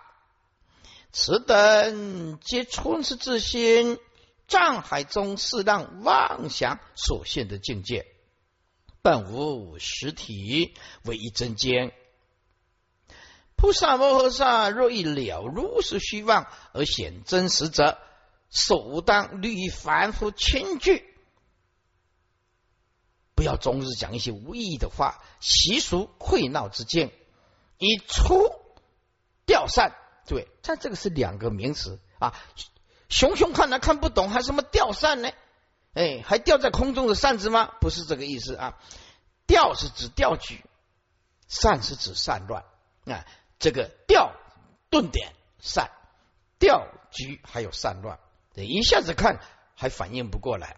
[1.11, 3.99] 此等皆充实自心
[4.47, 8.07] 障海中适当妄想所现的境界，
[9.03, 11.91] 本无实体，唯一真经。
[13.57, 17.99] 菩萨摩诃萨若欲了如是虚妄而显真实者，
[18.51, 21.05] 首当虑凡夫轻惧，
[23.35, 27.11] 不要终日讲一些无意义的话，习俗会闹之见，
[27.79, 28.53] 以出
[29.47, 29.95] 掉散。
[30.27, 32.35] 对，它这个是两个名词啊，
[33.09, 35.31] 熊熊看来看不懂，还什么吊扇呢？
[35.95, 37.73] 哎，还吊在空中的扇子吗？
[37.81, 38.79] 不是这个意思啊，
[39.47, 40.63] 吊是指吊举，
[41.49, 42.65] 扇是指散乱
[43.07, 43.25] 啊。
[43.59, 44.35] 这个调
[44.91, 45.91] 顿点散，
[46.59, 48.19] 调局还有散乱，
[48.55, 49.41] 一下子看
[49.75, 50.77] 还反应不过来。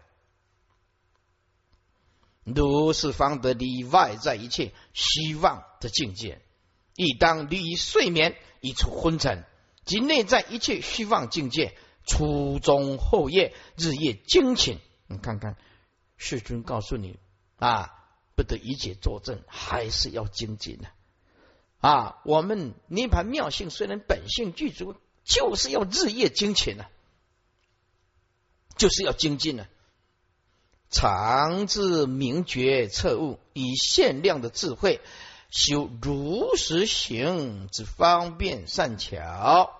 [2.43, 6.41] 如是方得离外在一切希望的境界。
[6.95, 9.45] 亦当离睡眠，以除昏沉，
[9.85, 14.79] 及内在一切虚妄境界，初中后夜，日夜精勤。
[15.07, 15.55] 你看看，
[16.17, 17.17] 世尊告诉你
[17.55, 17.95] 啊，
[18.35, 20.89] 不得一切作证，还是要精进的。
[21.79, 26.85] 啊我们涅盘妙性虽然本性具足，就是要日夜精勤呢，
[28.77, 29.65] 就是要精进呢。
[30.89, 35.01] 常自明觉彻悟，以限量的智慧。
[35.51, 39.73] 修如实行之方便善巧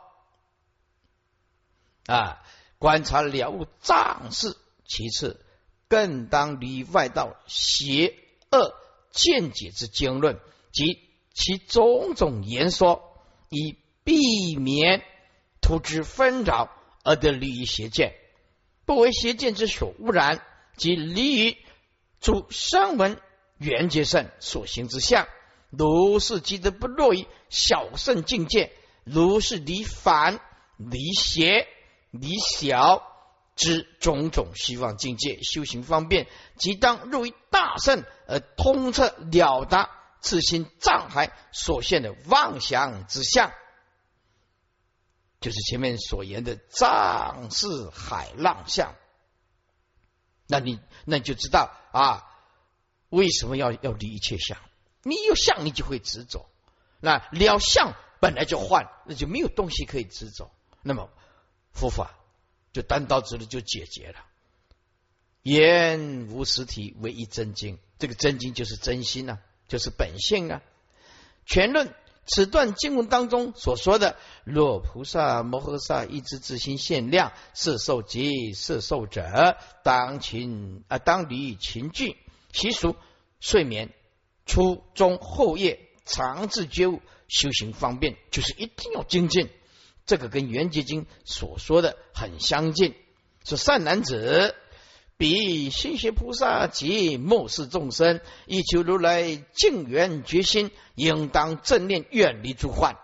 [2.08, 2.42] 啊，
[2.80, 4.58] 观察了悟障事。
[4.88, 5.40] 其次，
[5.88, 8.16] 更当离外道邪
[8.52, 8.74] 恶
[9.12, 10.40] 见解之经论
[10.72, 11.09] 及
[11.40, 13.02] 其种种言说，
[13.48, 15.02] 以避免
[15.62, 16.70] 徒之纷扰
[17.06, 18.14] 而得利于邪见，
[18.86, 20.44] 不为邪见之所污染，
[20.76, 21.58] 即离于
[22.20, 23.22] 诸声闻
[23.58, 25.30] 缘觉圣所行之相。
[25.70, 28.74] 如是即得不落于小圣境界，
[29.06, 30.42] 如是离凡
[30.76, 31.68] 离邪
[32.12, 33.02] 离小
[33.56, 39.90] 之种种希望境界，修行方便，即当入于大圣而通彻了达
[40.22, 43.52] 自心障碍所现的妄想之相，
[45.40, 48.96] 就是前面所言的藏式海浪相。
[50.48, 52.26] 那你那你就知道啊，
[53.10, 54.58] 为什么要要离一切相？
[55.04, 56.50] 你有相，你就会执着。
[57.00, 60.52] 那了相本来就换，那就没有东西可以执着。
[60.82, 61.10] 那么
[61.72, 62.18] 佛法
[62.74, 64.26] 就单刀直入就解决了。
[65.42, 67.80] 言无实体，唯一真经。
[67.98, 70.62] 这个真经就是真心啊，就是本性啊。
[71.46, 71.94] 全论
[72.26, 82.18] 此段经文当中所说的，若菩萨摩诃萨一知自心限量，是受及是受者，当勤啊，当离勤具
[82.52, 82.98] 习俗
[83.40, 83.94] 睡眠。
[84.46, 89.50] 初中后夜，常自觉悟，修行方便，就是一定要精进。
[90.08, 92.96] 这个跟《圆觉经》所说的很相近。
[93.44, 94.56] 是善男子，
[95.20, 102.96] 彼心学菩萨及末世众生，以求如来净缘决心，应当正念，远离诸患。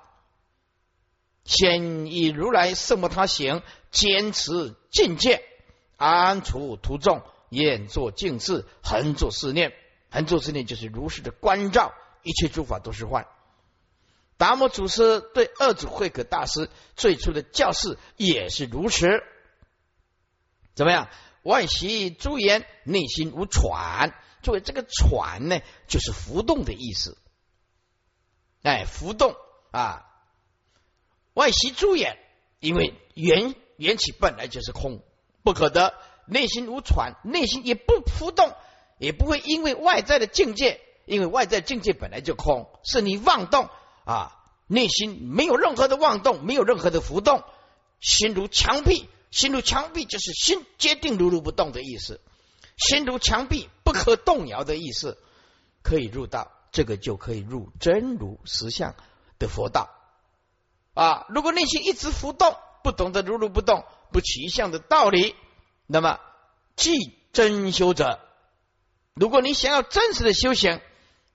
[1.43, 5.43] 先以如来圣摩他行，坚持境界，
[5.97, 9.73] 安处途众，愿作静事，恒作思念。
[10.10, 13.28] 恒作思念就是如实的关照，一切诸法都是幻。
[14.38, 19.06] 达摩祖师对二祖慧可大师最初的教示也是如此。
[20.75, 21.10] 怎么样？
[21.45, 24.15] 外息诸言，内心无喘。
[24.41, 27.19] 作为这个喘呢，就是浮动的意思。
[28.63, 29.36] 哎，浮动
[29.69, 30.08] 啊！
[31.36, 32.17] 外息诸眼，
[32.60, 35.03] 因为缘缘起本来就是空，
[35.43, 35.93] 不可得。
[36.25, 38.51] 内心无喘，内心也不浮动，
[38.97, 43.69] 也不会因为外在的境界，因为外在境界本来就空，是你妄动。
[44.03, 47.43] 啊，内心没有任何的妄动，没有任何的浮动，
[47.99, 52.21] 心如墙壁，心如墙壁就是心坚定如如不动的意思，
[52.77, 55.17] 心如墙壁不可动摇的意思，
[55.83, 58.95] 可以入道，这个就可以入真如实相
[59.37, 59.89] 的佛道
[60.93, 61.25] 啊。
[61.27, 65.35] 如果内心一直浮动，不懂得如如不动、不起相的道理，
[65.85, 66.21] 那么
[66.77, 66.93] 即
[67.33, 68.21] 真修者。
[69.15, 70.79] 如果你想要真实的修行，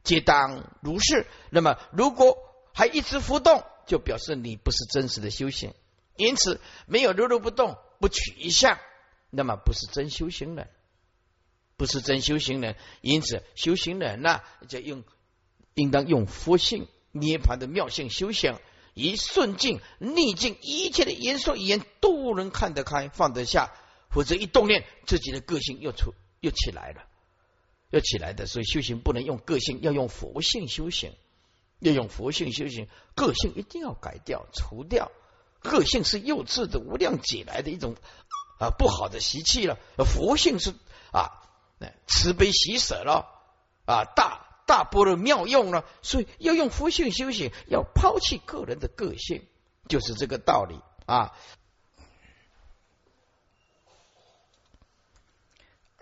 [0.05, 1.27] 皆当如是。
[1.51, 2.39] 那么如果
[2.73, 5.75] 还一直浮动，就表示你不是真实的修行。
[6.17, 8.81] 因此，没有如如不动、不取一相，
[9.31, 10.69] 那么不是真修行人，
[11.77, 12.75] 不是真修行人。
[13.03, 15.05] 因此，修行人呢，就用
[15.75, 18.59] 应当用佛性涅盘的妙性修行，
[18.95, 23.73] 以顺境逆境一切的言说语言都能看得开、放得下。
[24.09, 27.07] 否则，一动念，自己的个性又出又起来了，
[27.91, 28.47] 又起来的。
[28.47, 31.13] 所以，修行不能用个性，要用佛性修行。
[31.79, 35.11] 要用佛性修行，个性一定要改掉、除掉。
[35.61, 37.95] 个性是幼稚的、无量劫来的一种
[38.59, 39.79] 啊不好的习气了。
[39.99, 40.75] 佛性是
[41.13, 41.43] 啊
[42.07, 43.29] 慈悲喜舍了
[43.85, 45.85] 啊大大波的妙用了。
[46.03, 49.47] 所以要用佛性修行，要抛弃个人的个性，
[49.89, 51.33] 就是这个道理啊。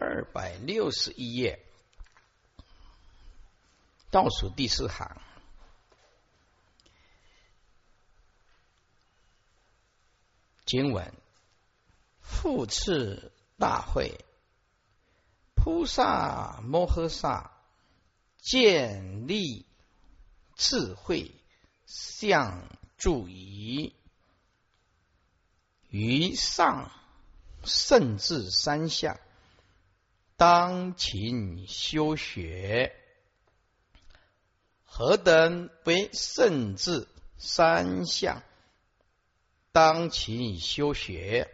[0.01, 1.59] 二百六十一页，
[4.13, 5.21] 倒数第四行。
[10.69, 11.15] 经文：
[12.21, 14.23] 复次大会，
[15.55, 17.53] 菩萨摩诃萨
[18.37, 19.65] 建立
[20.55, 21.33] 智慧
[21.87, 23.95] 相助仪，
[25.89, 26.91] 于上
[27.65, 29.19] 甚至三相，
[30.37, 32.95] 当勤修学。
[34.85, 38.43] 何等为甚至三相？
[39.81, 41.49] 当勤修学，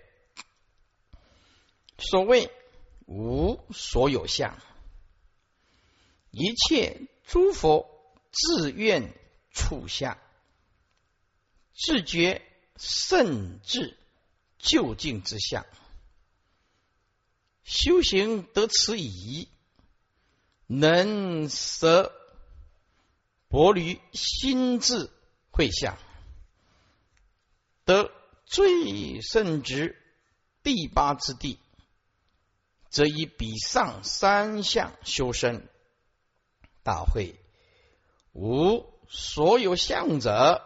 [1.99, 2.51] 所谓
[3.05, 4.59] 无所有相，
[6.31, 7.87] 一切诸佛
[8.33, 9.13] 自愿
[9.51, 10.17] 处相，
[11.75, 12.41] 自觉
[12.79, 13.99] 甚至
[14.59, 15.67] 究竟之相，
[17.63, 19.51] 修行得此矣，
[20.67, 22.11] 能舍
[23.49, 25.11] 薄离心智
[25.51, 25.99] 会相。
[27.85, 28.11] 得
[28.47, 30.01] 最圣之
[30.63, 31.59] 第八之地，
[32.89, 35.69] 则以比上三相修身。
[36.83, 37.35] 大会
[38.33, 40.63] 无所有相者，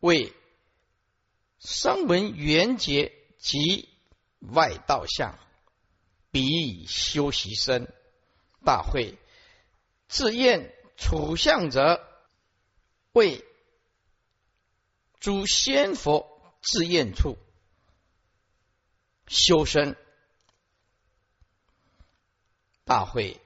[0.00, 0.32] 为
[1.58, 3.88] 声闻缘觉及
[4.40, 5.38] 外道相，
[6.30, 7.92] 彼修习身。
[8.64, 9.18] 大会
[10.08, 12.02] 自验处相者，
[13.12, 13.44] 为。
[15.26, 17.36] 诸仙佛自验处
[19.26, 19.96] 修身
[22.84, 23.40] 大会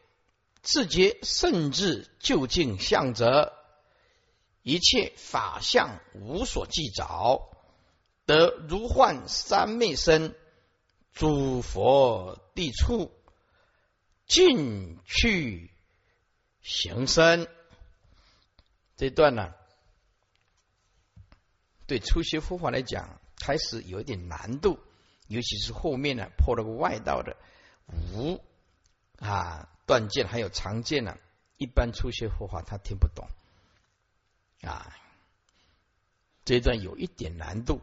[0.61, 3.57] 自觉甚至究竟相者，
[4.63, 7.49] 一切法相无所计着，
[8.27, 10.37] 得如幻三昧身，
[11.15, 13.11] 诸佛地处
[14.27, 15.71] 尽去
[16.61, 17.49] 行身。
[18.99, 19.55] 这段呢？
[21.91, 24.79] 对初学佛法来讲，开始有一点难度，
[25.27, 27.37] 尤其是后面呢破了个外道的
[28.15, 28.41] 无
[29.19, 31.19] 啊断剑还有长剑呢，
[31.57, 33.27] 一般初学佛法他听不懂
[34.63, 34.97] 啊，
[36.45, 37.81] 这一段有一点难度，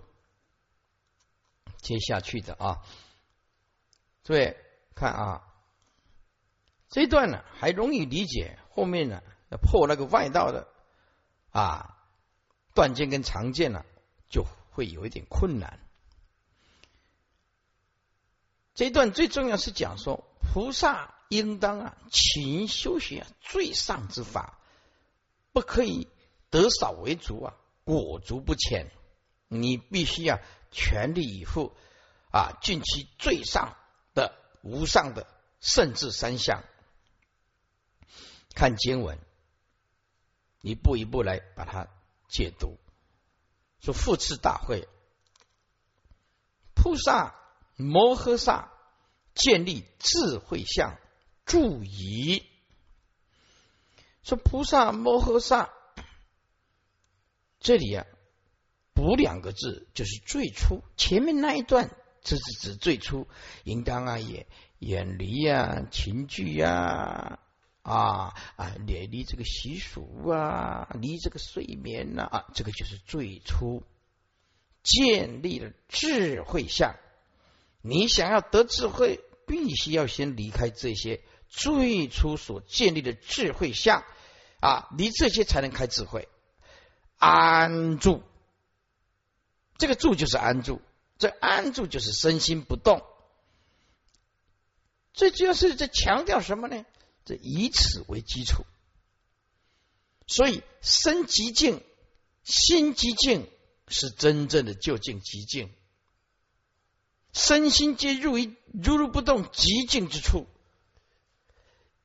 [1.81, 2.81] 接下去的啊，
[4.23, 4.55] 所以
[4.95, 5.53] 看啊，
[6.87, 10.65] 这段呢还容易理解，后面呢要破那个外道的
[11.51, 11.97] 啊
[12.73, 13.83] 断剑跟长剑呢，
[14.29, 15.79] 就会有一点困难。
[18.73, 24.59] 这一段最重要是讲说，菩萨应当啊勤修学最上之法，
[25.51, 26.07] 不可以
[26.49, 28.91] 得少为足啊，果足不浅。
[29.47, 30.39] 你必须啊
[30.71, 31.73] 全力以赴
[32.31, 33.77] 啊，尽其最上
[34.13, 35.25] 的无上的
[35.59, 36.63] 甚至三项。
[38.53, 39.17] 看经文，
[40.61, 41.87] 一步一步来把它
[42.27, 42.77] 解读。
[43.79, 44.87] 说复次大会，
[46.73, 47.35] 菩萨。
[47.79, 48.71] 摩诃萨
[49.35, 50.97] 建立智慧相，
[51.45, 52.43] 注仪
[54.23, 55.69] 说菩萨摩诃萨，
[57.59, 58.07] 这里啊
[58.95, 63.27] 补两个字，就是最初前面那一段，这是指最初
[63.63, 64.47] 应当啊也
[64.79, 67.37] 远离啊情句呀
[67.87, 73.83] 啊啊远离这个习俗啊，离这个睡眠呐啊，这个就是最初
[74.83, 76.95] 建立了智慧相。
[77.81, 84.03] 你想要得智慧，必须要先离开这些最初所建立的智慧相
[84.59, 86.27] 啊，离这些才能开智慧。
[87.17, 88.21] 安住，
[89.77, 90.81] 这个住就是安住，
[91.17, 93.01] 这安住就是身心不动。
[95.13, 96.85] 这就是在强调什么呢？
[97.27, 98.63] 这以此为基础，
[100.27, 101.83] 所以身极静，
[102.45, 103.49] 心极静，
[103.89, 105.69] 是真正的就近极静。
[107.33, 110.47] 身心皆入于如如不动极静之处，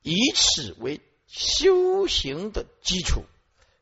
[0.03, 3.25] 以此为修行的基础。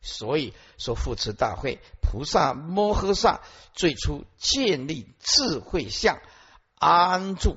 [0.02, 3.40] 所以说，复持大会菩萨摩诃萨
[3.74, 6.20] 最初建立智慧相，
[6.74, 7.56] 安住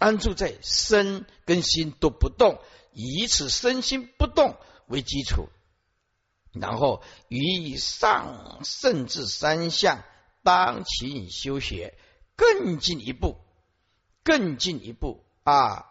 [0.00, 2.58] 安住在身跟心都不动，
[2.92, 4.56] 以此身心不动
[4.88, 5.48] 为基础，
[6.52, 10.02] 然后以上甚至三项
[10.42, 11.96] 当其修学。
[12.36, 13.36] 更进一步，
[14.24, 15.84] 更进一步啊！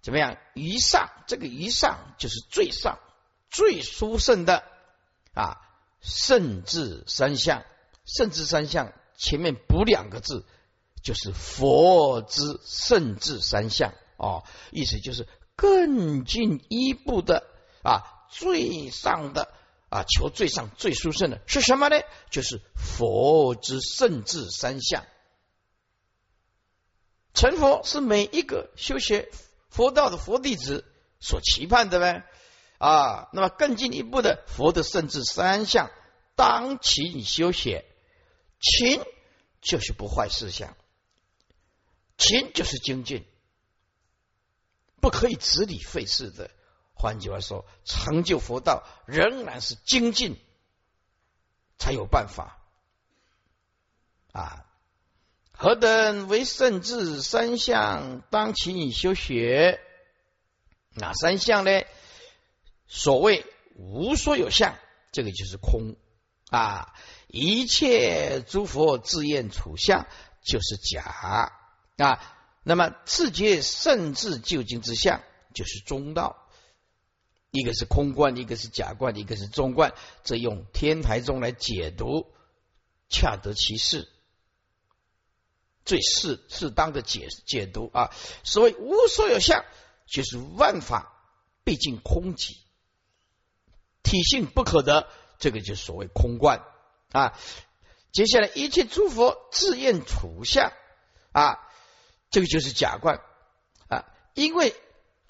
[0.00, 0.38] 怎么样？
[0.54, 2.98] 于上，这个于上就是最上、
[3.50, 4.64] 最殊胜的
[5.34, 5.60] 啊！
[6.00, 7.66] 甚至三项，
[8.06, 10.46] 甚至三项前面补两个字，
[11.02, 14.44] 就是佛之圣至三项哦。
[14.70, 15.26] 意思就是
[15.56, 17.44] 更进一步的
[17.82, 19.52] 啊，最上的
[19.90, 22.00] 啊，求最上、最殊胜的是什么呢？
[22.30, 25.04] 就是佛之圣至三项。
[27.34, 29.30] 成佛是每一个修学
[29.70, 30.84] 佛道的佛弟子
[31.18, 32.24] 所期盼的呗
[32.78, 35.90] 啊，那么更进一步的佛的圣至三项，
[36.36, 37.84] 当勤修学，
[38.60, 39.00] 勤
[39.60, 40.76] 就是不坏事项，
[42.22, 43.26] 勤就是精进，
[45.00, 46.50] 不可以执理费事的。
[46.94, 50.38] 换句话说，成就佛道仍然是精进
[51.78, 52.62] 才有办法
[54.30, 54.64] 啊。
[55.50, 58.20] 何等为圣智三相？
[58.30, 59.80] 当其以修学，
[60.94, 61.82] 哪三项呢？
[62.86, 63.44] 所谓
[63.74, 64.78] 无所有相，
[65.10, 65.96] 这个就是空
[66.50, 66.94] 啊！
[67.26, 70.06] 一切诸佛自验处相，
[70.44, 71.52] 就是假
[72.02, 72.36] 啊！
[72.64, 75.22] 那么自觉甚至究竟之相，
[75.54, 76.38] 就是中道。
[77.50, 79.92] 一个是空观，一个是假观，一个是中观。
[80.24, 82.32] 这用天台宗来解读，
[83.10, 84.08] 恰得其事。
[85.84, 88.10] 最适适当的解解读啊，
[88.44, 89.64] 所谓无所有相，
[90.06, 91.12] 就是万法
[91.64, 92.56] 毕竟空寂，
[94.02, 96.62] 体性不可得，这个就所谓空观
[97.10, 97.36] 啊。
[98.12, 100.72] 接下来一切诸佛自验处相
[101.32, 101.58] 啊，
[102.32, 103.20] 这个就是假观
[103.86, 104.04] 啊，
[104.34, 104.74] 因为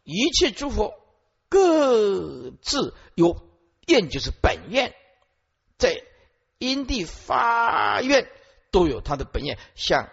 [0.05, 0.95] 一切诸佛
[1.51, 3.37] 各自有
[3.87, 4.95] 愿，就是本愿，
[5.77, 6.03] 在
[6.59, 8.31] 因地发愿
[8.71, 10.09] 都有他的本愿，像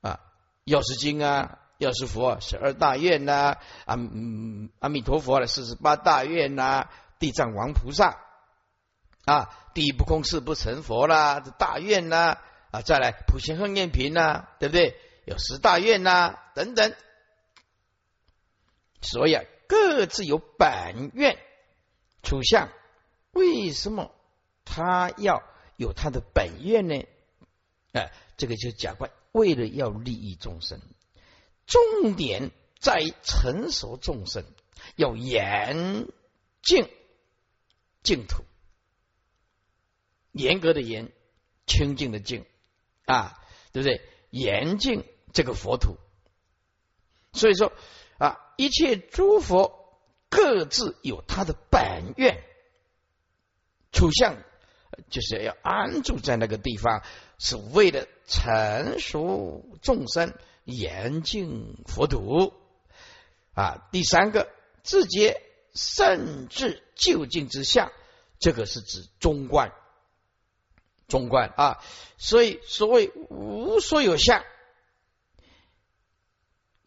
[0.00, 0.18] 啊。
[0.64, 3.98] 药师经啊，药师佛十二大愿呐，阿
[4.78, 6.88] 阿弥陀佛的四十八大愿呐，
[7.18, 8.16] 地藏王菩萨
[9.24, 12.38] 啊，第一不空誓不成佛啦，这大愿呐
[12.70, 14.96] 啊，再来普贤恒愿品呐，对不对？
[15.24, 16.94] 有十大愿呐，等等，
[19.00, 21.38] 所以啊，各自有本愿
[22.22, 22.70] 处相，
[23.30, 24.14] 为什么
[24.64, 25.42] 他要
[25.76, 27.06] 有他的本愿呢？
[27.92, 29.10] 哎，这个就是假观。
[29.32, 30.80] 为了要利益众生，
[31.66, 32.50] 重点
[32.80, 34.44] 在成熟众生，
[34.96, 36.06] 要严
[36.62, 36.88] 净
[38.02, 38.44] 净土，
[40.32, 41.12] 严格的严，
[41.66, 42.44] 清净的净
[43.06, 43.40] 啊，
[43.72, 44.02] 对不对？
[44.30, 45.96] 严净这个佛土，
[47.32, 47.72] 所以说
[48.18, 52.42] 啊，一切诸佛各自有他的本愿，
[53.92, 54.36] 处相
[55.10, 57.02] 就是要安住在那个地方，
[57.38, 62.52] 是为了成熟众生，严禁佛土
[63.54, 63.88] 啊。
[63.90, 64.50] 第三个，
[64.82, 65.42] 自觉
[65.74, 67.90] 甚至究竟之相，
[68.38, 69.72] 这个是指中观，
[71.08, 71.82] 中观啊。
[72.18, 74.44] 所以所谓无所有相，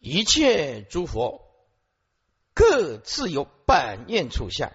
[0.06, 1.50] 一切诸佛
[2.54, 4.72] 各自有本愿处相，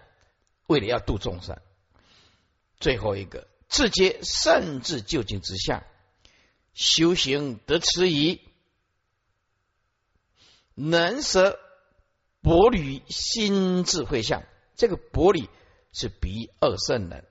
[0.68, 1.58] 为了要度众生。
[2.82, 5.86] 最后一个，自觉甚至究竟之相，
[6.74, 8.42] 修行得此矣，
[10.74, 11.58] 能舍。
[12.42, 14.44] 薄履心智慧相，
[14.76, 15.48] 这个薄履
[15.94, 17.26] 是比二圣人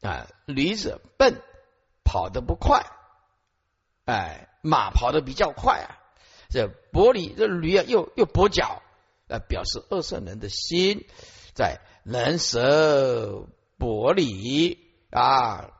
[0.00, 1.40] 啊，驴子笨，
[2.02, 2.84] 跑得不快，
[4.06, 6.00] 哎，马跑得比较快啊。
[6.54, 8.80] 这薄履这驴啊，又又跛脚，
[9.26, 11.04] 啊，表示二圣人的心
[11.52, 14.78] 在能舍薄履
[15.10, 15.72] 啊，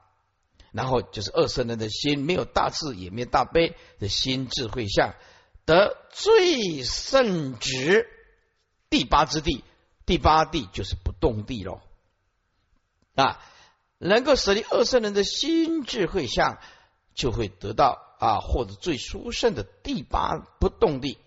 [0.72, 5.14] 然后就是二圣人的心没有大智也没有大悲的心智慧相。
[5.64, 8.09] 得最圣旨
[8.91, 9.62] 第八之地，
[10.05, 11.83] 第八地就是不动地喽
[13.14, 13.41] 啊！
[13.99, 16.59] 能够舍离二圣人的心智慧相，
[17.14, 21.19] 就会得到啊，获得最殊胜的第八不动地，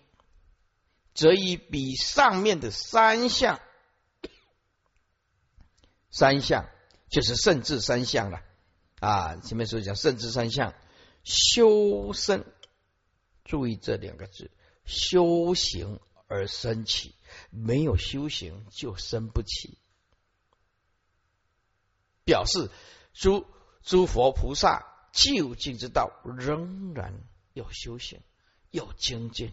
[1.14, 3.60] 则以比上面的三项，
[6.10, 6.68] 三项
[7.08, 8.40] 就是圣智三项了
[9.00, 9.36] 啊！
[9.36, 10.74] 前面所讲圣智三项
[11.24, 12.44] 修身。
[13.44, 14.50] 注意这两个字：
[14.84, 17.14] 修行而生起，
[17.50, 19.78] 没有修行就生不起。
[22.24, 22.70] 表示
[23.14, 23.46] 诸
[23.82, 27.14] 诸佛菩萨究竟之道，仍然
[27.52, 28.20] 要修行，
[28.70, 29.52] 要精进。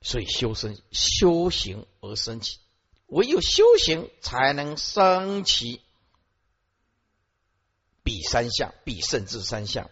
[0.00, 2.60] 所以修身修行而生起，
[3.06, 5.82] 唯有修行才能生起
[8.04, 9.90] 比三相，比甚至三相。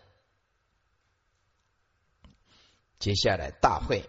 [2.99, 4.09] 接下来大会，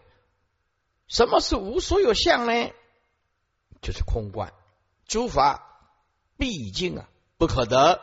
[1.07, 2.72] 什么是无所有相呢？
[3.82, 4.53] 就是空观，
[5.05, 5.91] 诸法
[6.38, 8.01] 毕竟啊不可得，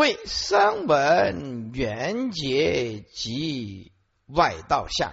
[0.00, 3.92] 为声闻缘结及
[4.28, 5.12] 外道相，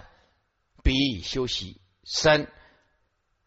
[0.82, 2.50] 比修习身。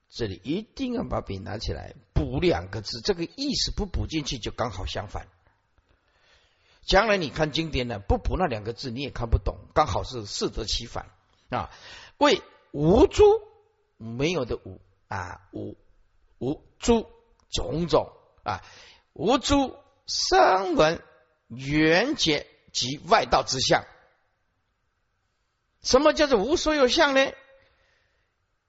[0.08, 5.30] 这里一定要把笔拿起来，补两个字，这个意思不补进去就刚好相反。
[6.84, 11.10] 将来你看经典呢，不补那两个字你也看不懂，刚好是适得其反
[11.50, 11.72] 啊。
[12.20, 13.24] 为无诸
[13.98, 15.76] 没有的无啊无
[16.38, 17.10] 无诸
[17.50, 18.12] 种种
[18.44, 18.62] 啊
[19.14, 19.76] 无诸
[20.06, 21.02] 声闻
[21.56, 23.86] 缘结及外道之相。
[25.84, 27.32] 什么叫做无所有相呢？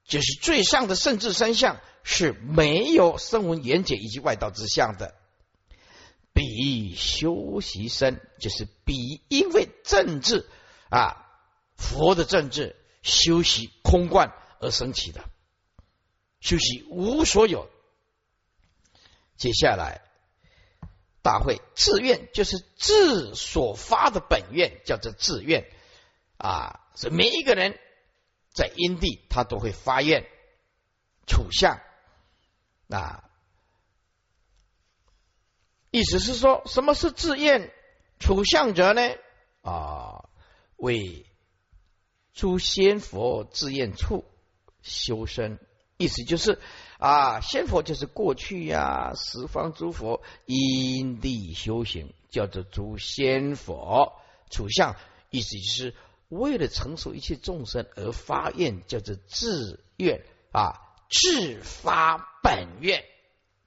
[0.04, 5.14] 就是最上的圣智三相是没有声闻缘结以及外道之相的。
[6.34, 10.48] 比修习身，就是比因为政治
[10.88, 11.26] 啊，
[11.76, 15.22] 佛的政治修习空观而升起的，
[16.40, 17.70] 修习无所有。
[19.36, 20.00] 接下来
[21.22, 25.70] 大会自愿，就是自所发的本愿，叫做自愿
[26.36, 26.80] 啊。
[26.94, 27.78] 所以每一个人
[28.52, 30.28] 在因地，他都会发愿
[31.26, 31.80] 处相
[32.88, 33.24] 啊。
[35.90, 37.72] 意思是说，什么是自愿
[38.18, 39.02] 处相者呢？
[39.62, 40.28] 啊，
[40.76, 41.26] 为
[42.32, 44.24] 诸仙佛自愿处
[44.80, 45.58] 修身，
[45.98, 46.58] 意思就是
[47.02, 54.12] 啊，仙佛就是过去呀，十方诸佛因地修行，叫做诸仙佛
[54.50, 54.94] 处相，
[55.28, 55.96] 意思就是
[56.28, 60.78] 为了成熟一切众生而发愿，叫做自愿啊，
[61.10, 63.04] 自发本愿。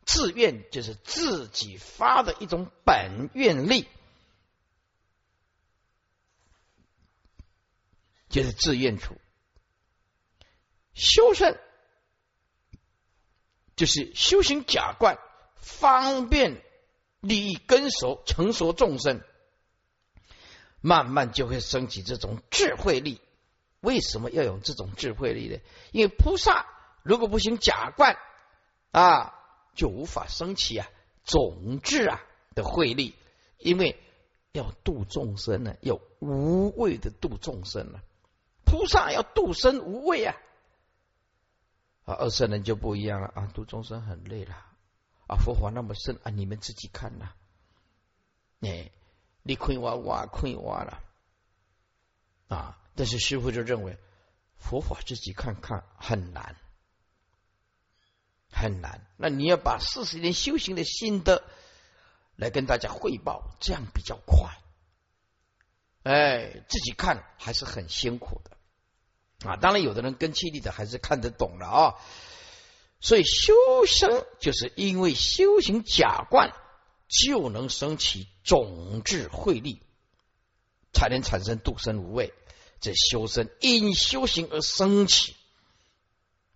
[0.05, 3.85] 自愿就是自己发的一种本愿力，
[8.29, 9.15] 就是自愿处
[10.93, 11.59] 修身，
[13.75, 15.17] 就是修行假观，
[15.55, 16.61] 方便
[17.19, 19.21] 利益根熟成熟众生，
[20.81, 23.21] 慢慢就会升起这种智慧力。
[23.81, 25.59] 为什么要有这种智慧力呢？
[25.91, 26.65] 因为菩萨
[27.03, 28.17] 如果不行假观
[28.91, 29.31] 啊。
[29.75, 30.87] 就无法升起啊
[31.25, 32.23] 种智啊
[32.53, 33.13] 的慧力，
[33.57, 34.01] 因为
[34.53, 37.99] 要度众生呢，要无畏的度众生呢。
[38.63, 40.33] 菩萨要度生无畏啊，
[42.05, 44.55] 啊二圣人就不一样了啊，度众生很累了
[45.27, 47.33] 啊，佛法那么深啊，你们自己看呐，
[48.61, 48.91] 哎，
[49.43, 51.03] 你困挖挖困挖了
[52.47, 53.97] 啊，但是师傅就认为
[54.57, 56.55] 佛法自己看看很难，
[58.51, 59.05] 很难。
[59.17, 61.43] 那你要把四十年修行的心得
[62.35, 64.51] 来跟大家汇报，这样比较快。
[66.03, 68.54] 哎，自己看还是很辛苦的
[69.45, 69.57] 啊。
[69.57, 71.95] 当然，有的人跟气力的还是看得懂的啊。
[73.01, 73.53] 所以修
[73.85, 76.53] 生就是因为修行假观，
[77.07, 79.81] 就能升起种智慧力，
[80.91, 82.33] 才能产生度生无畏。
[82.79, 85.35] 这修身因修行而升起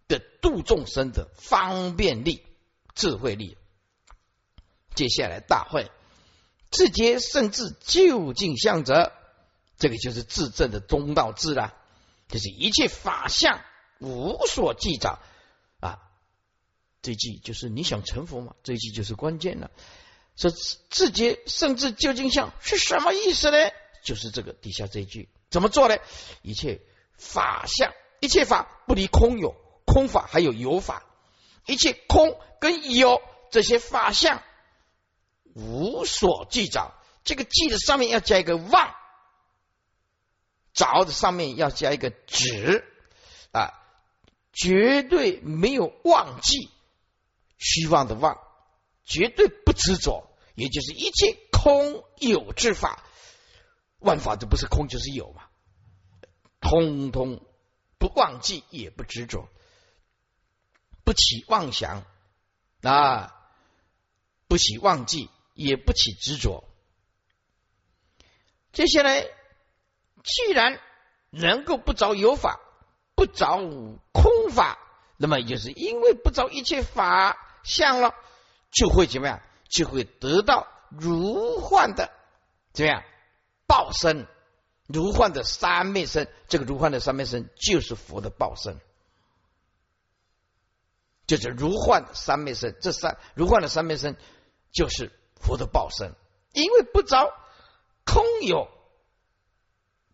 [0.08, 2.44] 的度众生的方便力、
[2.96, 3.58] 智慧力。
[4.96, 5.92] 接下来大会
[6.72, 9.12] 自觉甚至就近相者，
[9.78, 11.74] 这个就是自证的中道智了。
[12.30, 13.62] 就是一切法相
[14.00, 15.20] 无所记着
[15.82, 16.00] 啊。
[17.02, 18.56] 这一句就是你想成佛吗？
[18.64, 19.72] 这一句就是关键了。
[20.38, 20.52] 说
[20.90, 23.58] 自觉甚至究竟相是什么意思呢？
[24.06, 25.28] 就是这个底下这一句。
[25.50, 25.98] 怎么做呢？
[26.42, 26.80] 一切
[27.18, 29.56] 法相，一切法不离空有，
[29.86, 31.04] 空法还有有法，
[31.66, 33.22] 一切空跟有
[33.52, 34.42] 这些法相
[35.56, 36.94] 无所记着。
[37.24, 38.96] 这个记的上面要加一个忘，
[40.74, 42.86] 着的上面要加一个止
[43.52, 43.74] 啊，
[44.54, 46.70] 绝对没有忘记
[47.58, 48.40] 虚妄的忘，
[49.04, 53.04] 绝对不执着，也就是一切空有之法。
[54.00, 55.50] 万法都不是空就是有嘛，
[56.62, 57.46] 通通
[57.98, 59.50] 不忘记也不执着，
[61.04, 62.06] 不起妄想
[62.82, 63.36] 啊，
[64.48, 66.64] 不起忘记也不起执着。
[68.72, 69.28] 接下来，
[70.30, 70.80] 既然
[71.30, 72.60] 能够不着有法，
[73.16, 74.78] 不着空法，
[75.18, 78.14] 那么就是因为不着一切法相了，
[78.72, 79.42] 就会怎么样？
[79.68, 82.12] 就会得到如幻的
[82.74, 83.04] 怎么样？
[83.68, 84.26] 报身
[84.88, 88.80] 如幻的三昧身，这个如幻的三昧身就是佛的报身，
[91.28, 92.76] 就是如幻三昧身。
[92.82, 94.18] 这三如幻的三昧身
[94.72, 96.16] 就是佛的报身，
[96.54, 97.32] 因为不着
[98.06, 98.68] 空有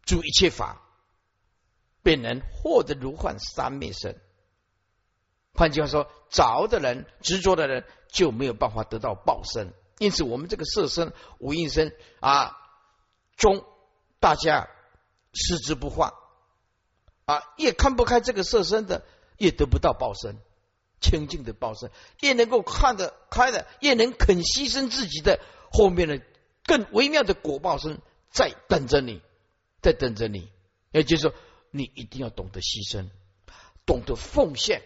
[0.05, 0.81] 诸一切法，
[2.03, 4.21] 便能获得如幻三昧身。
[5.53, 9.73] 换句话说，着的人、执着的人就没有办法得到报身。
[9.97, 12.57] 因此，我们这个色身、无印身啊。
[13.37, 13.65] 中，
[14.19, 14.69] 大家
[15.33, 16.13] 视之不化
[17.25, 19.03] 啊，越看不开这个色身的，
[19.37, 20.37] 越得不到报身
[21.01, 21.89] 清净的报身；
[22.21, 25.39] 越能够看得开的，越能肯牺牲自己的，
[25.71, 26.21] 后面的
[26.63, 27.99] 更微妙的果报身
[28.31, 29.21] 在等着你，
[29.85, 30.51] 在等着你。
[30.91, 31.33] 也就是说，
[31.69, 33.09] 你一定要懂得牺牲，
[33.85, 34.81] 懂得奉献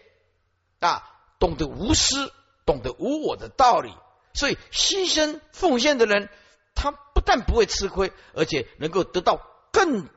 [0.80, 1.04] 啊，
[1.40, 2.34] 懂得无私，
[2.66, 3.94] 懂得无我的道理。
[4.34, 6.30] 所以，牺牲奉献的人。
[6.76, 10.08] 他不但不会吃亏，而且能够得到更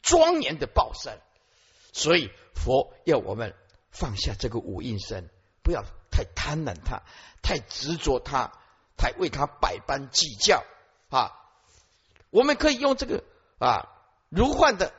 [0.00, 1.18] 庄严的报身。
[1.92, 3.52] 所以佛要我们
[3.90, 5.28] 放下这个五阴身，
[5.64, 7.02] 不要太贪婪他，
[7.42, 8.52] 太执着他，
[8.96, 10.62] 太为他百般计较
[11.08, 11.32] 啊！
[12.30, 13.24] 我们可以用这个
[13.58, 13.88] 啊
[14.28, 14.92] 如幻的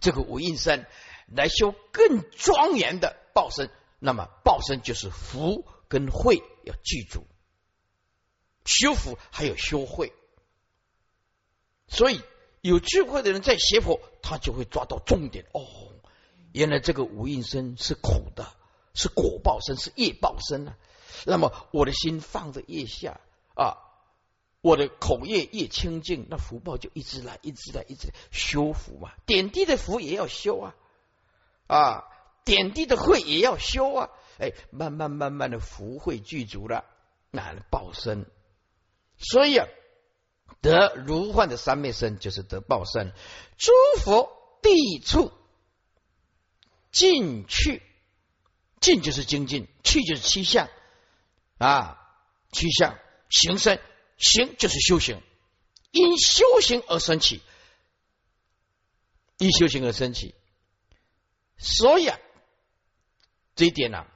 [0.00, 0.86] 这个五阴身
[1.26, 3.70] 来修更庄严的报身。
[3.98, 7.26] 那么报身就是福跟慧要记住。
[8.66, 10.12] 修福还有修慧，
[11.86, 12.20] 所以
[12.60, 15.46] 有智慧的人在学佛，他就会抓到重点。
[15.52, 15.62] 哦，
[16.52, 18.52] 原来这个无印身是苦的，
[18.94, 20.76] 是果报身，是业报身啊。
[21.24, 23.20] 那么我的心放在业下
[23.54, 23.76] 啊，
[24.64, 29.12] 我的口业越清净，那福报就一直来，一直来，一直修福嘛。
[29.26, 30.74] 点滴的福也要修啊，
[31.66, 32.04] 啊，
[32.46, 34.08] 点滴的慧也要修啊。
[34.38, 36.86] 哎，慢慢慢慢的福慧具足了，
[37.30, 38.24] 那报身。
[39.18, 39.66] 所以啊，
[40.62, 43.12] 得如幻的三昧身就是得报身。
[43.58, 45.30] 诸佛地处
[46.90, 47.82] 进去，
[48.80, 50.70] 进就是精进，去就是趋向
[51.58, 52.00] 啊，
[52.50, 52.96] 趋向
[53.28, 53.78] 行身，
[54.16, 55.22] 行就是修行，
[55.90, 57.42] 因修行而升起，
[59.38, 60.34] 因修行而升起。
[61.56, 62.18] 所以啊，
[63.54, 64.06] 这一点呢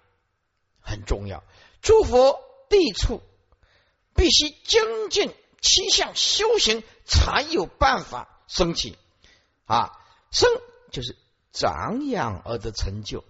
[0.80, 1.44] 很重要。
[1.80, 3.22] 诸佛地处。
[4.14, 8.98] 必须精进七项修行，才有办法升起
[9.64, 9.92] 啊！
[10.32, 10.50] 生
[10.90, 11.16] 就是
[11.52, 13.22] 长养而得成就。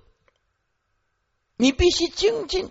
[1.56, 2.70] 你必须精进，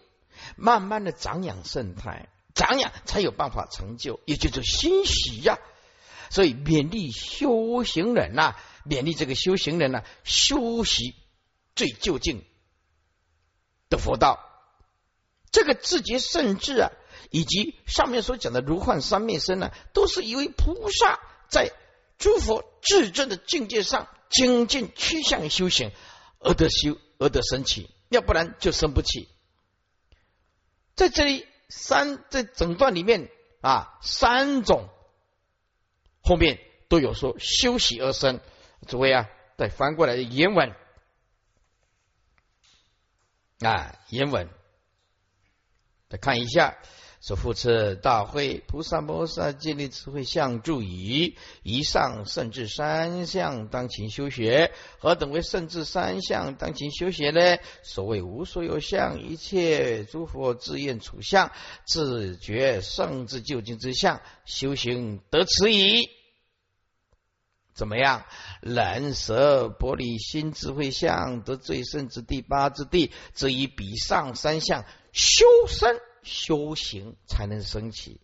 [0.55, 2.27] 慢慢的长养圣态，
[2.57, 5.59] 长养才有办法成就，也就是欣喜呀。
[6.29, 11.15] 所以勉励修行人呐，勉励这个修行人呢，修习
[11.75, 12.43] 最究竟
[13.89, 14.43] 的佛道。
[15.51, 16.91] 这个自觉甚至啊。
[17.29, 21.73] 以及上面所讲的如幻三昧身呢，都是一位菩萨在
[22.17, 25.91] 诸佛至正的境界上精进趋向修行
[26.39, 29.27] 而得修，而得生起，要不然就生不起。
[30.95, 33.29] 在这里三在整段里面
[33.61, 34.89] 啊，三种
[36.21, 36.59] 后面
[36.89, 38.39] 都有说修习而生。
[38.87, 40.75] 诸位啊，再翻过来原文
[43.59, 44.49] 啊，原文
[46.09, 46.77] 再看一下。
[47.27, 51.35] 说复次大会，菩萨摩萨建立智慧相助矣。
[51.61, 57.57] 以上甚至三相当勤修学，何等为甚至三相当勤修学呢？
[57.83, 61.51] 所谓无所有相，一切诸佛自愿处相，
[61.85, 66.07] 自觉圣智究竟之相，修行得此矣。
[67.73, 68.23] 怎么样？
[68.61, 75.99] 人舍玻璃心智慧相得最胜之第八之地，则以比上三相修身。
[76.27, 78.21] 修行才能升起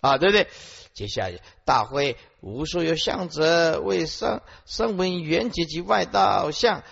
[0.00, 0.48] 啊，对不对？
[0.94, 6.82] 接下来大会无数有相者，为生生闻缘结及外道相，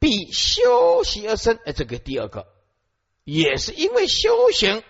[0.00, 1.58] 必修习而生。
[1.64, 2.48] 哎，这个第二个
[3.24, 4.82] 也是因为修行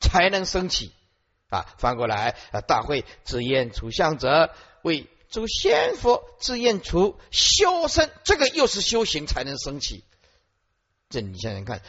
[0.00, 0.92] 才能升起
[1.48, 1.72] 啊。
[1.78, 4.50] 翻过来啊，大会自愿除相者，
[4.82, 10.02] 为诸仙佛自愿除修身，这个又是修行才能升起。
[11.08, 11.80] 这你想想看。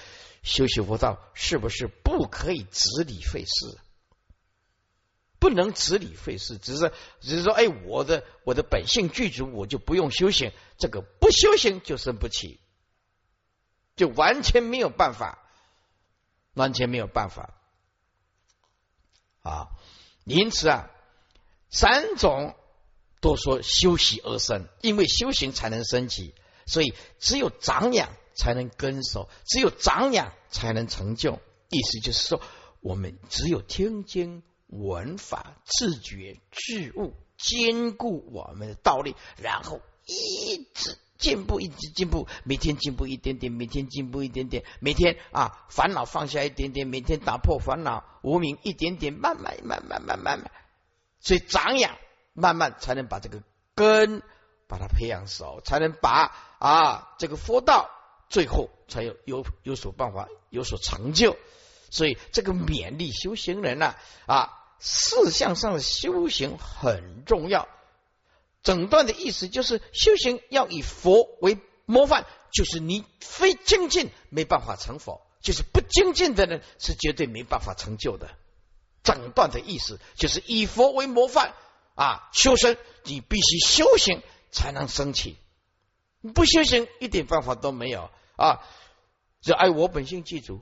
[0.46, 3.78] 修习佛道是不是不可以执理费事？
[5.40, 10.54] 不能执理费事，只是只是说，哎，我的我的本性具足，我就不用修行。
[10.78, 12.60] 这个不修行就生不起，
[13.96, 15.40] 就完全没有办法，
[16.54, 17.54] 完全没有办法
[19.42, 19.68] 啊！
[20.24, 20.90] 因此啊，
[21.70, 22.56] 三种
[23.20, 26.34] 都说修习而生，因为修行才能升起，
[26.66, 28.10] 所以只有长养。
[28.36, 31.40] 才能跟守，只有长养才能成就。
[31.70, 32.42] 意思就是说，
[32.80, 50.52] 我们只有听经闻法，自觉自悟，兼顾我们的道理，然后一直进步，一直进步，每天进步一点点，每天进步一点点，每天啊烦恼放下一点点，每天打破烦恼无名一点点，慢慢慢慢慢慢慢，
[51.20, 51.98] 所以长养
[52.34, 53.42] 慢慢才能把这个
[53.74, 54.22] 根
[54.68, 57.90] 把它培养熟，才能把啊这个佛道。
[58.36, 61.38] 最后才有有有所办法，有所成就。
[61.90, 67.70] 所以这个勉励修行人呢，啊，事项上的修行很重要。
[68.62, 78.30] 整段的意思就是修行要以佛为模范，就是你非精进没办法成佛，就是不精进的人是绝对没办法成就的。
[79.02, 81.54] 整段的意思就是以佛为模范
[81.94, 84.22] 啊，修身你必须修行
[84.52, 85.38] 才能升起。
[86.34, 88.62] 不修行一点办法都没有啊！
[89.42, 90.62] 只爱我本性具足，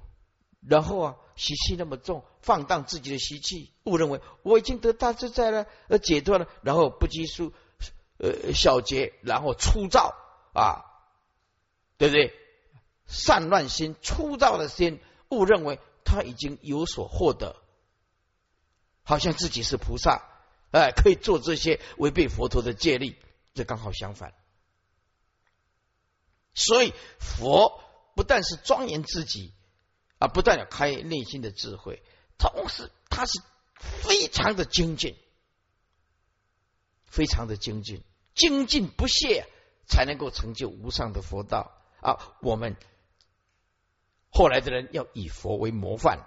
[0.68, 7.54] 然后啊习气那么重，放荡自己的习气，误认为我已经得大自在了，而解脱了，然后不拘束
[8.18, 10.14] 呃小节，然后粗糙
[10.54, 10.84] 啊，
[11.98, 12.34] 对不对？
[13.06, 15.00] 散乱心、粗糙的心，
[15.30, 17.56] 误认为他已经有所获得，
[19.04, 20.24] 好像自己是菩萨，
[20.72, 23.18] 哎，可以做这些违背佛陀的戒律，
[23.54, 24.34] 这刚好相反。
[26.56, 27.82] 所以佛
[28.16, 29.54] 不但是庄严自己
[30.20, 32.04] 啊，不但要开内心的智慧，
[32.38, 33.42] 同时他是
[33.76, 35.18] 非常的精进，
[37.08, 38.04] 非常的精进，
[38.36, 39.48] 精进不懈，
[39.88, 42.36] 才能够成就无上的佛道啊！
[42.40, 42.78] 我们
[44.30, 46.20] 后来的人要以佛为模范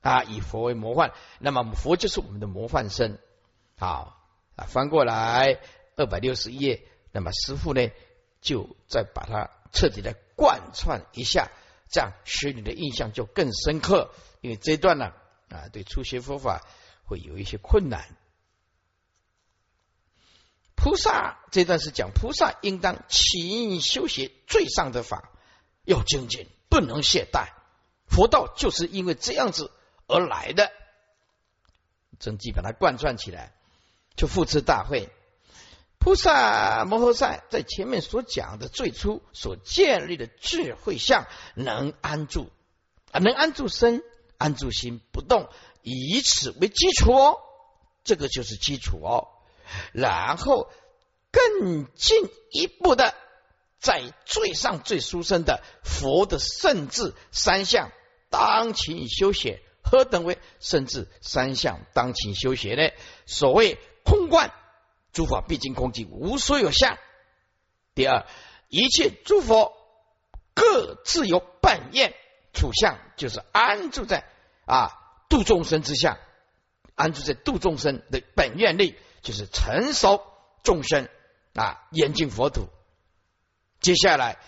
[0.00, 3.18] 啊，以佛为模范，那么佛就是我们的模范生。
[3.76, 4.18] 好
[4.56, 5.60] 啊，翻过来
[5.96, 7.90] 二百六十页，那么师傅呢
[8.40, 9.50] 就再把它。
[9.72, 11.50] 彻底的贯穿一下，
[11.90, 14.12] 这样使你的印象就更深刻。
[14.40, 15.12] 因为这段呢，
[15.48, 16.66] 啊，对初学佛法
[17.04, 18.16] 会有一些困难。
[20.74, 25.30] 菩萨这段是讲菩萨应当勤修学最上的法，
[25.84, 27.48] 要精进，不能懈怠。
[28.06, 29.72] 佛道就是因为这样子
[30.06, 30.70] 而来的。
[32.20, 33.52] 整体把它贯穿起来，
[34.16, 35.08] 就复持大会。
[35.98, 42.50] 菩萨摩诃萨在前面所讲的最初所建立的智慧相，能安住
[43.10, 44.02] 啊，能安住身，
[44.38, 45.48] 安住心不动，
[45.82, 47.38] 以此为基础哦，
[48.04, 49.28] 这个就是基础哦。
[49.92, 50.70] 然后
[51.32, 53.14] 更进一步的，
[53.80, 57.90] 在最上最殊胜的佛的圣智三相
[58.30, 62.90] 当勤修学，何等为圣智三相当勤修学呢？
[63.26, 64.52] 所谓空观。
[65.12, 66.98] 诸法毕竟空寂，无所有相。
[67.94, 68.26] 第二，
[68.68, 69.72] 一切诸佛
[70.54, 72.14] 各自有本愿
[72.52, 74.24] 处相，就是安住在
[74.66, 74.92] 啊
[75.28, 76.18] 度众生之相，
[76.94, 80.22] 安住在度众生的本愿力，就是成熟
[80.62, 81.08] 众生
[81.54, 82.68] 啊严净佛土。
[83.80, 84.38] 接下来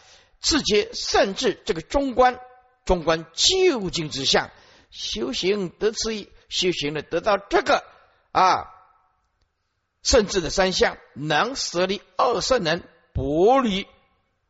[0.40, 2.40] 自觉甚至这个中观，
[2.84, 4.50] 中观究竟之相，
[4.90, 7.84] 修行得此一，修行的得到这个
[8.32, 8.68] 啊，
[10.02, 13.86] 甚至的三相，能舍离二圣人，薄离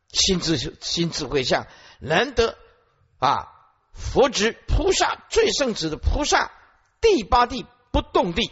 [0.09, 1.67] 心智心智慧相，
[1.99, 2.57] 难得
[3.17, 3.47] 啊，
[3.93, 6.51] 佛之菩萨最圣子的菩萨，
[7.01, 8.51] 第八地不动地。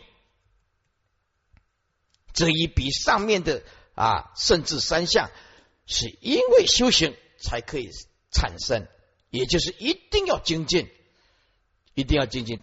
[2.33, 3.63] 这一比上面的
[3.95, 5.29] 啊，甚至三项，
[5.85, 7.89] 是因为修行才可以
[8.31, 8.87] 产生，
[9.29, 10.89] 也就是一定要精进，
[11.93, 12.57] 一定要精进。